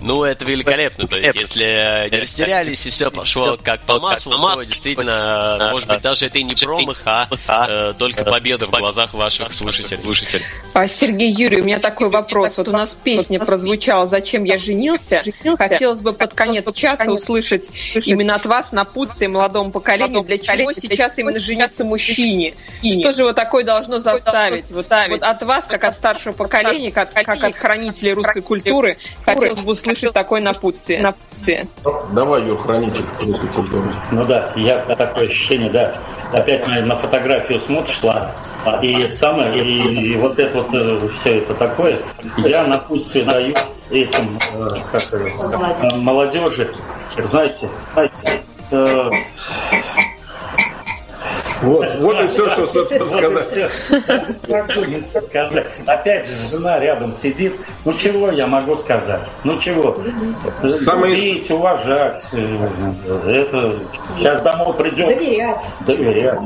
Ну, 0.00 0.24
это 0.24 0.44
великолепно. 0.44 1.06
То 1.06 1.18
есть, 1.18 1.38
если 1.38 2.08
не 2.10 2.20
растерялись 2.20 2.86
и 2.86 2.90
все 2.90 3.10
пошло 3.10 3.58
как 3.62 3.80
по 3.82 4.00
маслу, 4.00 4.32
то 4.32 4.64
действительно, 4.64 5.70
может 5.72 5.88
быть, 5.88 6.02
даже 6.02 6.26
это 6.26 6.38
и 6.38 6.42
не 6.42 6.54
промах, 6.54 7.02
а 7.04 7.28
э, 7.48 7.92
только 7.98 8.24
победа 8.24 8.66
в 8.66 8.70
глазах 8.70 9.14
ваших 9.14 9.52
слушателей. 9.52 10.42
А, 10.74 10.86
Сергей 10.86 11.30
Юрий, 11.30 11.60
у 11.60 11.64
меня 11.64 11.78
такой 11.78 12.08
вопрос. 12.08 12.56
Вот 12.58 12.68
у 12.68 12.72
нас 12.72 12.94
песня 12.94 13.38
прозвучала 13.38 14.06
«Зачем 14.06 14.44
я 14.44 14.58
женился?». 14.58 15.22
Хотелось 15.58 16.00
бы 16.00 16.12
под 16.12 16.34
конец 16.34 16.72
часа 16.74 17.10
услышать 17.10 17.70
именно 18.04 18.34
от 18.34 18.46
вас 18.46 18.72
напутствие 18.72 19.28
молодому 19.28 19.70
поколению, 19.70 20.22
для 20.22 20.38
чего 20.38 20.72
сейчас 20.72 21.18
именно 21.18 21.38
жениться 21.38 21.84
мужчине. 21.84 22.54
Что 22.82 23.12
же 23.12 23.24
вот 23.24 23.36
такое 23.36 23.64
должно 23.64 23.98
заставить? 23.98 24.70
Вот, 24.70 24.86
вот 25.08 25.22
от 25.22 25.42
вас, 25.42 25.64
как 25.66 25.84
от 25.84 25.94
старшего 25.94 26.32
поколения, 26.32 26.90
как, 26.90 27.12
как 27.12 27.44
от 27.44 27.56
хранителей 27.56 28.12
русской 28.12 28.42
культуры, 28.42 28.98
хотелось 29.24 29.60
бы 29.60 29.72
услышать 29.72 29.89
услышать 29.92 30.14
такое 30.14 30.40
напутствие. 30.40 31.00
напутствие. 31.00 31.66
Давай, 32.12 32.44
Юр, 32.44 32.58
хранитель 32.58 33.04
русской 33.20 33.48
культуры. 33.48 33.92
Ну 34.10 34.24
да, 34.24 34.52
я 34.56 34.78
такое 34.78 35.26
ощущение, 35.26 35.70
да. 35.70 35.94
Опять 36.32 36.66
на, 36.66 36.80
на 36.82 36.96
фотографию 36.96 37.60
смотришь, 37.60 38.00
ладно. 38.02 38.34
И 38.82 39.14
самое, 39.14 39.62
и, 39.62 40.12
и 40.12 40.16
вот 40.16 40.38
это 40.38 40.62
вот 40.62 40.74
э, 40.74 41.08
все 41.18 41.38
это 41.38 41.54
такое, 41.54 42.00
я 42.36 42.66
напутствие 42.66 43.24
даю 43.24 43.54
этим 43.90 44.38
э, 44.54 44.68
как, 44.92 45.96
молодежи, 45.96 46.70
знаете, 47.24 47.68
знаете, 47.94 48.42
э, 48.70 49.10
вот, 51.62 51.98
вот 51.98 52.20
и 52.22 52.28
все, 52.28 52.50
что, 52.50 52.66
собственно, 52.66 53.10
сказать. 53.10 53.70
сказать. 55.28 55.66
Опять 55.86 56.26
же, 56.26 56.48
жена 56.48 56.78
рядом 56.78 57.14
сидит. 57.20 57.54
Ну, 57.84 57.92
чего 57.94 58.30
я 58.30 58.46
могу 58.46 58.76
сказать? 58.76 59.28
Ну, 59.44 59.58
чего? 59.60 59.96
Самое... 60.78 61.14
Любить, 61.14 61.50
уважать. 61.50 62.22
Это... 62.32 63.78
Сейчас 64.16 64.42
домой 64.42 64.74
придет. 64.74 65.08
Доверять. 65.08 65.58
Доверять. 65.86 66.40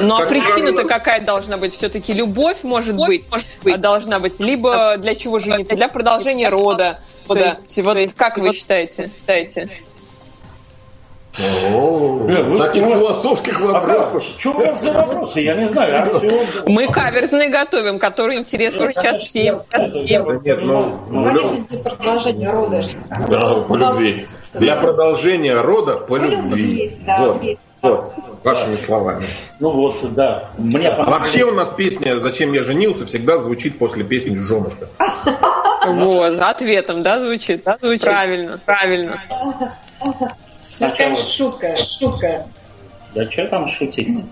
Ну, 0.00 0.16
а 0.16 0.26
причина-то 0.26 0.84
какая 0.84 1.20
должна 1.20 1.56
быть? 1.56 1.74
Все-таки 1.74 2.12
любовь, 2.12 2.58
может 2.62 2.96
быть, 2.96 3.30
должна 3.78 4.20
быть. 4.20 4.38
Либо 4.40 4.96
для 4.98 5.14
чего 5.14 5.40
жениться? 5.40 5.74
Для 5.74 5.88
продолжения 5.88 6.48
рода. 6.48 7.00
То 7.26 7.38
есть, 7.38 7.80
вот 7.82 7.96
как 8.16 8.38
вы 8.38 8.52
считаете? 8.52 9.10
считаете? 9.20 9.68
О, 12.30 12.58
таких 12.58 12.84
философских 12.84 13.60
вопросов. 13.60 14.22
Что 14.38 14.50
у 14.50 14.58
вас 14.58 14.80
за 14.80 14.92
вопросы? 14.92 15.40
Я 15.40 15.54
не 15.54 15.66
знаю. 15.66 16.10
А 16.12 16.68
Мы 16.68 16.86
каверзные 16.86 17.48
готовим, 17.48 17.98
которые 17.98 18.38
интересны 18.38 18.92
сейчас 18.92 19.20
всем. 19.20 19.62
Нет, 19.72 20.60
ну, 20.62 21.00
ну, 21.08 21.24
конечно, 21.24 21.64
для 21.68 21.78
продолжения 21.78 22.50
рода. 22.50 22.82
Да, 23.28 23.54
по 23.54 23.74
любви. 23.74 24.26
Для 24.54 24.76
продолжения 24.76 25.54
рода 25.60 25.96
по 25.96 26.16
любви. 26.16 26.98
Вот. 27.06 27.42
Вот, 27.82 28.12
вашими 28.44 28.76
словами. 28.76 29.24
Ну 29.58 29.70
вот, 29.70 30.14
да. 30.14 30.50
Мне 30.58 30.90
Вообще 30.90 31.44
у 31.44 31.52
нас 31.52 31.70
песня 31.70 32.20
«Зачем 32.20 32.52
я 32.52 32.62
женился» 32.62 33.06
всегда 33.06 33.38
звучит 33.38 33.78
после 33.78 34.04
песни 34.04 34.36
«Женушка». 34.36 34.88
Вот, 35.86 36.38
ответом, 36.40 37.02
да, 37.02 37.18
звучит? 37.20 37.64
Да, 37.64 37.78
звучит. 37.80 38.02
Правильно, 38.02 38.60
правильно. 38.66 39.18
Это, 40.78 40.96
конечно, 40.96 41.28
шутка, 41.28 41.76
шутка. 41.76 42.46
Да 43.14 43.30
что 43.30 43.46
там 43.48 43.68
шутить? 43.68 44.24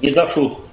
Не 0.00 0.10
до 0.10 0.26
шут. 0.26 0.58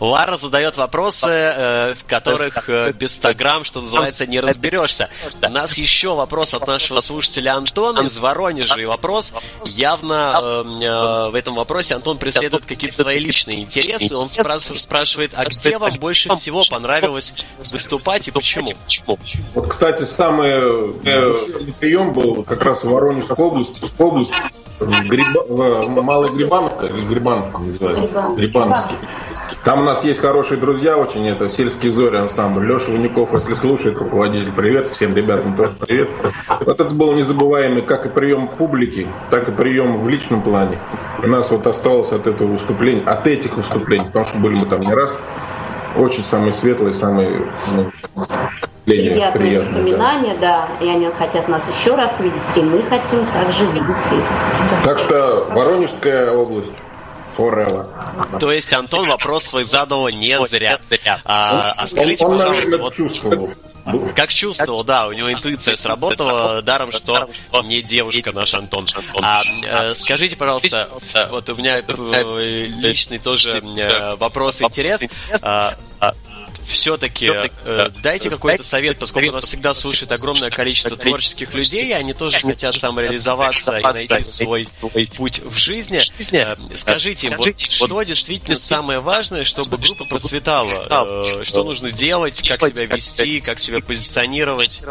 Лара 0.00 0.36
задает 0.36 0.76
вопросы, 0.76 1.28
э, 1.30 1.94
в 1.94 2.04
которых 2.04 2.68
э, 2.68 2.92
без 2.92 3.14
100 3.16 3.34
грамм, 3.34 3.64
что 3.64 3.80
называется, 3.80 4.26
не 4.26 4.40
разберешься. 4.40 5.08
У 5.46 5.50
нас 5.50 5.78
еще 5.78 6.14
вопрос 6.14 6.54
от 6.54 6.66
нашего 6.66 7.00
слушателя 7.00 7.54
Антона 7.54 8.00
из 8.00 8.16
Воронежа. 8.18 8.80
И 8.80 8.84
вопрос 8.84 9.32
явно 9.66 10.40
э, 10.42 11.30
в 11.30 11.34
этом 11.34 11.54
вопросе 11.54 11.94
Антон 11.94 12.18
преследует 12.18 12.64
какие-то 12.64 12.96
свои 12.96 13.18
личные 13.18 13.62
интересы. 13.62 14.16
Он 14.16 14.28
спрашивает, 14.28 15.32
а 15.34 15.44
где 15.44 15.78
вам 15.78 15.94
больше 15.98 16.34
всего 16.36 16.62
понравилось 16.68 17.34
выступать 17.58 18.28
и 18.28 18.30
почему? 18.30 19.18
Вот, 19.54 19.68
кстати, 19.68 20.04
самый 20.04 20.92
прием 21.80 22.12
был 22.12 22.42
как 22.44 22.64
раз 22.64 22.82
в 22.82 22.88
Воронежской 22.88 23.44
области, 23.44 23.80
в 23.80 24.00
области 24.00 24.34
Гриба, 24.80 25.44
в 25.48 26.02
Малой 26.02 26.30
Грибановка, 26.30 26.86
или 26.86 27.04
Грибановка 27.04 27.58
называется, 27.58 28.34
Грибановский. 28.36 28.96
Там 29.64 29.80
у 29.80 29.82
нас 29.82 30.04
есть 30.04 30.20
хорошие 30.20 30.60
друзья 30.60 30.98
очень, 30.98 31.26
это 31.26 31.48
сельский 31.48 31.88
зори 31.88 32.18
ансамбль. 32.18 32.66
Леша 32.66 32.92
Ваников, 32.92 33.32
если 33.32 33.54
слушает, 33.54 33.98
руководитель, 33.98 34.52
привет, 34.52 34.90
всем 34.90 35.16
ребятам 35.16 35.56
тоже 35.56 35.72
привет. 35.80 36.10
Вот 36.60 36.80
это 36.80 36.90
был 36.90 37.14
незабываемый 37.14 37.80
как 37.80 38.04
и 38.04 38.10
прием 38.10 38.48
в 38.48 38.56
публике, 38.56 39.06
так 39.30 39.48
и 39.48 39.52
прием 39.52 40.02
в 40.02 40.08
личном 40.08 40.42
плане. 40.42 40.78
У 41.22 41.26
нас 41.28 41.50
вот 41.50 41.66
осталось 41.66 42.12
от 42.12 42.26
этого 42.26 42.48
выступления, 42.48 43.04
от 43.06 43.26
этих 43.26 43.56
выступлений, 43.56 44.04
потому 44.04 44.26
что 44.26 44.36
были 44.36 44.54
мы 44.54 44.66
там 44.66 44.82
не 44.82 44.92
раз, 44.92 45.18
очень 45.96 46.24
самые 46.24 46.52
светлые, 46.52 46.92
самые 46.92 47.30
ну, 47.74 47.90
приятные, 48.84 49.32
приятные 49.32 49.58
воспоминания, 49.60 50.36
да. 50.42 50.68
да. 50.78 50.84
И 50.84 50.90
они 50.90 51.08
хотят 51.18 51.48
нас 51.48 51.66
еще 51.74 51.96
раз 51.96 52.20
видеть, 52.20 52.34
и 52.56 52.60
мы 52.60 52.82
хотим 52.82 53.24
также 53.32 53.64
видеть 53.72 54.12
их. 54.12 54.84
Так 54.84 54.98
что 54.98 55.48
Воронежская 55.54 56.32
область 56.32 56.70
Forever. 57.36 58.38
То 58.38 58.52
есть 58.52 58.72
Антон 58.72 59.08
вопрос 59.08 59.44
свой 59.44 59.64
задал 59.64 60.08
не 60.08 60.44
зря. 60.46 60.78
А, 61.24 61.72
а 61.76 61.86
скажите, 61.86 62.24
он, 62.24 62.38
пожалуйста, 62.38 62.78
вот... 62.78 62.94
Чувствовал. 62.94 63.50
Как 64.16 64.30
чувствовал, 64.32 64.82
да, 64.82 65.08
у 65.08 65.12
него 65.12 65.30
интуиция 65.30 65.76
сработала, 65.76 66.62
даром, 66.62 66.90
что 66.90 67.28
не 67.64 67.82
девушка 67.82 68.32
наш 68.32 68.54
Антон. 68.54 68.86
А, 69.20 69.42
э, 69.62 69.94
скажите, 69.94 70.36
пожалуйста, 70.36 70.88
вот 71.30 71.48
у 71.50 71.54
меня 71.54 71.80
э, 71.80 72.66
личный 72.78 73.18
тоже 73.18 73.58
э, 73.58 74.16
вопрос, 74.16 74.62
интерес. 74.62 75.06
Все-таки 76.66 77.30
э, 77.64 77.88
дайте 78.02 78.30
какой-то 78.30 78.62
совет, 78.62 78.98
поскольку 78.98 79.32
нас 79.32 79.44
всегда 79.44 79.74
слушает 79.74 80.12
огромное 80.12 80.50
количество 80.50 80.96
творческих 80.96 81.54
людей, 81.54 81.94
они 81.94 82.12
тоже 82.12 82.40
хотят 82.40 82.74
самореализоваться 82.74 83.78
и 83.78 83.82
найти 83.82 84.24
свой, 84.24 84.66
свой 84.66 85.08
путь 85.16 85.40
в 85.44 85.56
жизни. 85.56 86.00
Э, 86.32 86.56
скажите 86.74 87.28
им, 87.28 87.36
вот, 87.36 87.60
что 87.60 88.02
действительно 88.02 88.56
самое 88.56 88.98
важное, 89.00 89.44
чтобы 89.44 89.78
группа 89.78 90.04
процветала? 90.04 91.24
Э, 91.24 91.44
что 91.44 91.64
нужно 91.64 91.90
делать, 91.90 92.46
как 92.46 92.60
себя 92.60 92.86
вести, 92.86 93.40
как 93.40 93.58
себя 93.58 93.80
позиционировать? 93.80 94.82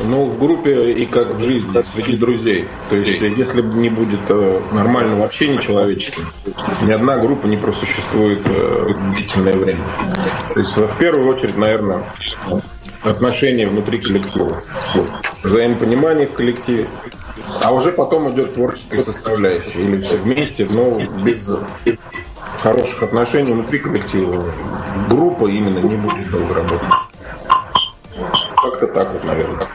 Ну, 0.00 0.26
в 0.26 0.38
группе 0.38 0.92
и 0.92 1.06
как 1.06 1.34
в 1.34 1.40
жизни, 1.40 1.70
среди 1.92 2.16
друзей. 2.16 2.68
То 2.88 2.96
есть, 2.96 3.20
если 3.36 3.62
не 3.62 3.88
будет 3.88 4.20
э, 4.28 4.60
нормального 4.72 5.24
общения 5.24 5.60
человеческого, 5.60 6.24
ни 6.82 6.92
одна 6.92 7.18
группа 7.18 7.46
не 7.46 7.56
просуществует 7.56 8.40
э, 8.44 8.94
длительное 9.14 9.54
время. 9.54 9.84
То 10.54 10.60
есть, 10.60 10.76
в 10.76 10.98
первую 10.98 11.34
очередь, 11.34 11.56
наверное, 11.56 12.04
отношения 13.02 13.66
внутри 13.66 13.98
коллектива. 13.98 14.62
Взаимопонимание 15.42 16.26
в 16.26 16.32
коллективе, 16.32 16.86
А 17.62 17.72
уже 17.72 17.92
потом 17.92 18.32
идет 18.32 18.54
творческая 18.54 19.02
составляющая. 19.02 19.80
Или 19.80 20.02
все 20.02 20.16
вместе, 20.16 20.66
но 20.70 21.00
без 21.24 21.48
хороших 22.60 23.02
отношений 23.02 23.52
внутри 23.52 23.78
коллектива 23.78 24.44
группа 25.08 25.46
именно 25.46 25.78
не 25.78 25.96
будет 25.96 26.30
долго 26.30 26.54
работать. 26.54 26.88
Как-то 28.62 28.86
так 28.88 29.12
вот, 29.12 29.24
наверное. 29.24 29.68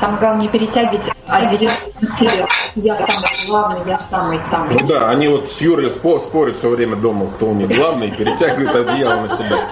Там 0.00 0.16
главное 0.16 0.48
перетягивать 0.48 1.02
одеяло 1.26 1.74
на 2.00 2.06
себя. 2.06 2.46
Я 2.76 2.94
самый 2.94 3.46
главный, 3.46 3.90
я 3.90 4.00
самый-самый. 4.10 4.78
Ну 4.80 4.86
да, 4.86 5.10
они 5.10 5.28
вот 5.28 5.50
с 5.50 5.60
Юрой 5.60 5.90
спор, 5.90 6.20
спорят 6.22 6.56
все 6.58 6.68
время 6.68 6.96
дома, 6.96 7.30
кто 7.30 7.46
у 7.46 7.54
них 7.54 7.68
главный, 7.68 8.10
перетягивают 8.10 8.74
одеяло 8.74 9.22
на 9.22 9.28
себя. 9.28 9.68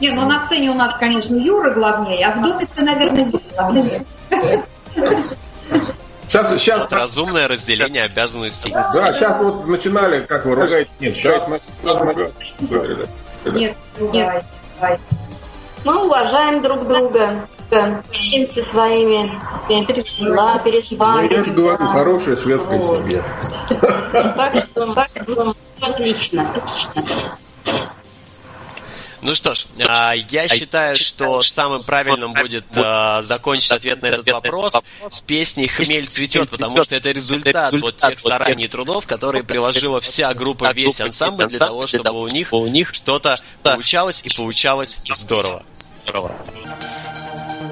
Не, 0.00 0.10
ну 0.10 0.28
на 0.28 0.46
сцене 0.46 0.70
у 0.70 0.74
нас, 0.74 0.96
конечно, 0.98 1.34
Юра 1.36 1.72
главнее, 1.72 2.26
а 2.26 2.32
в 2.32 2.42
доме 2.42 2.66
ты, 2.74 2.82
наверное, 2.82 3.32
главнее. 3.54 4.04
Сейчас, 6.28 6.50
сейчас, 6.60 6.90
Разумное 6.90 7.46
разделение 7.46 8.02
обязанностей. 8.02 8.72
да, 8.72 9.12
сейчас 9.12 9.40
вот 9.40 9.66
начинали, 9.66 10.22
как 10.22 10.44
вы 10.44 10.56
ругаете, 10.56 10.90
нет, 10.98 11.14
сейчас 11.14 11.46
мы 11.48 11.60
Нет, 13.52 13.76
нет. 14.00 14.44
Мы 15.84 16.04
уважаем 16.04 16.62
друг 16.62 16.86
друга. 16.88 17.46
Делимся 17.70 18.62
своими 18.62 19.30
пережила, 19.68 20.58
переживаниями. 20.58 21.28
Ну, 21.28 21.38
я 21.38 21.44
же 21.44 21.52
говорю, 21.52 21.86
хорошая 21.88 22.36
светская 22.36 22.82
семья. 22.82 23.24
Так 24.36 24.64
что, 24.70 24.94
так 24.94 25.10
что 25.22 25.54
отлично. 25.80 26.46
Ну 29.22 29.34
что 29.34 29.54
ж, 29.54 29.66
а, 29.88 30.12
я 30.12 30.46
считаю, 30.46 30.94
что 30.94 31.42
самым 31.42 31.82
правильным 31.82 32.32
будет 32.32 32.64
а, 32.76 33.22
закончить 33.22 33.72
ответ 33.72 34.00
на 34.00 34.06
этот 34.06 34.30
вопрос 34.30 34.80
с 35.08 35.20
песней 35.20 35.66
«Хмель 35.66 36.06
цветет», 36.06 36.48
потому 36.48 36.84
что 36.84 36.94
это 36.94 37.10
результат 37.10 37.72
вот 37.72 37.96
тех 37.96 38.20
стараний 38.20 38.66
и 38.66 38.68
трудов, 38.68 39.04
которые 39.06 39.42
приложила 39.42 40.00
вся 40.00 40.32
группа, 40.32 40.72
весь 40.72 41.00
ансамбль 41.00 41.46
для 41.46 41.58
того, 41.58 41.88
чтобы 41.88 42.20
у 42.20 42.28
них, 42.28 42.52
у 42.52 42.68
них 42.68 42.94
что-то 42.94 43.34
получалось 43.64 44.22
и 44.24 44.32
получалось 44.32 45.00
здорово. 45.10 45.64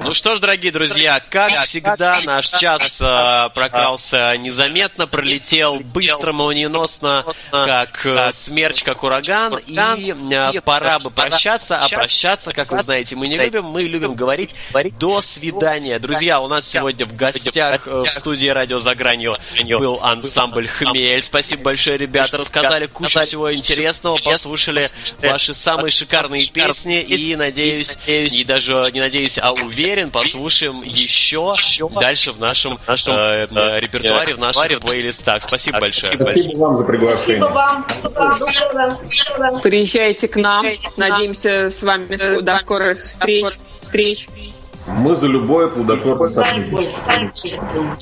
Ну 0.05 0.13
что 0.13 0.35
ж, 0.35 0.39
дорогие 0.39 0.71
друзья, 0.71 1.19
как 1.31 1.51
всегда, 1.65 2.19
наш 2.27 2.49
час 2.49 3.01
э, 3.01 3.47
прокрался 3.55 4.37
незаметно, 4.37 5.07
пролетел 5.07 5.79
быстро, 5.79 6.31
молниеносно, 6.31 7.25
как 7.49 8.05
э, 8.05 8.31
смерч, 8.31 8.83
как 8.83 9.01
ураган, 9.01 9.59
и 9.65 10.15
э, 10.31 10.61
пора 10.61 10.99
бы 10.99 11.09
прощаться, 11.09 11.79
а 11.79 11.89
прощаться, 11.89 12.51
как 12.51 12.71
вы 12.71 12.83
знаете, 12.83 13.15
мы 13.15 13.27
не 13.27 13.35
любим, 13.35 13.65
мы 13.65 13.81
любим 13.81 14.13
говорить 14.13 14.51
«до 14.99 15.21
свидания». 15.21 15.97
Друзья, 15.97 16.39
у 16.39 16.47
нас 16.47 16.69
сегодня 16.69 17.07
в 17.07 17.17
гостях 17.17 17.87
э, 17.87 18.03
в 18.03 18.13
студии 18.13 18.47
«Радио 18.47 18.77
за 18.77 18.93
гранью» 18.93 19.35
был 19.79 19.99
ансамбль 20.03 20.67
«Хмель». 20.67 21.23
Спасибо 21.23 21.63
большое, 21.63 21.97
ребята, 21.97 22.37
рассказали 22.37 22.85
кучу 22.85 23.21
всего 23.21 23.51
интересного, 23.51 24.17
послушали 24.17 24.87
ваши 25.17 25.55
самые 25.55 25.89
шикарные 25.89 26.45
песни, 26.45 27.01
и, 27.01 27.35
надеюсь, 27.35 27.97
и 28.05 28.43
даже 28.43 28.91
не 28.93 28.99
надеюсь, 28.99 29.39
а 29.39 29.51
уверен, 29.53 29.94
послушаем 30.11 30.73
еще 30.83 31.55
дальше 31.99 32.31
в 32.31 32.39
нашем 32.39 32.79
э, 32.87 32.95
э, 32.95 33.79
репертуаре, 33.79 34.35
в 34.35 34.39
наших 34.39 34.79
плейлистах. 34.81 35.43
Спасибо 35.43 35.79
большое. 35.79 36.13
Спасибо 36.13 36.57
вам 36.57 36.77
за 36.77 36.83
приглашение. 36.83 37.45
Спасибо 37.45 39.39
вам. 39.39 39.61
Приезжайте 39.61 40.27
к 40.27 40.35
нам. 40.35 40.65
Надеемся 40.97 41.69
с 41.69 41.81
вами 41.83 42.15
ск- 42.15 42.41
до 42.41 42.57
скорых 42.57 43.03
встреч. 43.03 43.45
встреч. 43.81 44.27
Мы 44.87 45.15
за 45.15 45.27
любое 45.27 45.67
плодотворное 45.67 46.29
сотрудничество. 46.29 47.97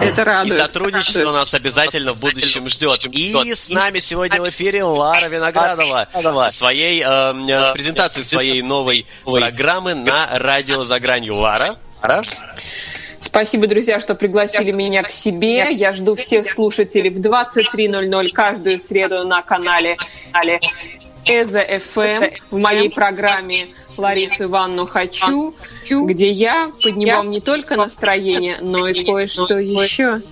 Это 0.00 0.22
И 0.22 0.24
радует. 0.24 0.60
сотрудничество 0.60 1.32
нас 1.32 1.52
обязательно 1.52 2.14
в 2.14 2.20
будущем 2.20 2.68
ждет. 2.68 3.06
И 3.06 3.54
с 3.54 3.68
нами 3.68 3.98
сегодня 3.98 4.40
в 4.40 4.46
эфире 4.48 4.82
Лара 4.82 5.28
Виноградова 5.28 6.08
со 6.12 6.50
своей, 6.50 7.02
э, 7.02 7.64
с 7.64 7.70
презентацией 7.72 8.24
своей 8.24 8.62
новой 8.62 9.06
программы 9.24 9.94
на 9.94 10.38
радио 10.38 10.84
за 10.84 10.98
гранью. 11.00 11.34
Лара? 11.34 11.76
Лара? 12.02 12.22
Спасибо, 13.20 13.66
друзья, 13.66 14.00
что 14.00 14.14
пригласили 14.14 14.70
меня 14.70 15.02
к 15.02 15.10
себе. 15.10 15.68
Я 15.72 15.92
жду 15.92 16.14
всех 16.16 16.50
слушателей 16.50 17.10
в 17.10 17.20
23.00 17.20 18.32
каждую 18.32 18.78
среду 18.78 19.24
на 19.24 19.42
канале 19.42 19.98
Эза 21.26 21.60
ФМ 21.60 22.34
в 22.50 22.58
моей 22.58 22.90
программе 22.90 23.68
Ларису 23.96 24.44
Ивановну 24.44 24.86
«Хочу», 24.86 25.54
где 25.88 26.30
я 26.30 26.72
подниму 26.82 27.12
вам 27.12 27.30
не 27.30 27.40
только 27.40 27.76
настроение, 27.76 28.58
но 28.60 28.88
и 28.88 29.04
кое-что 29.04 29.58
еще. 29.58 30.22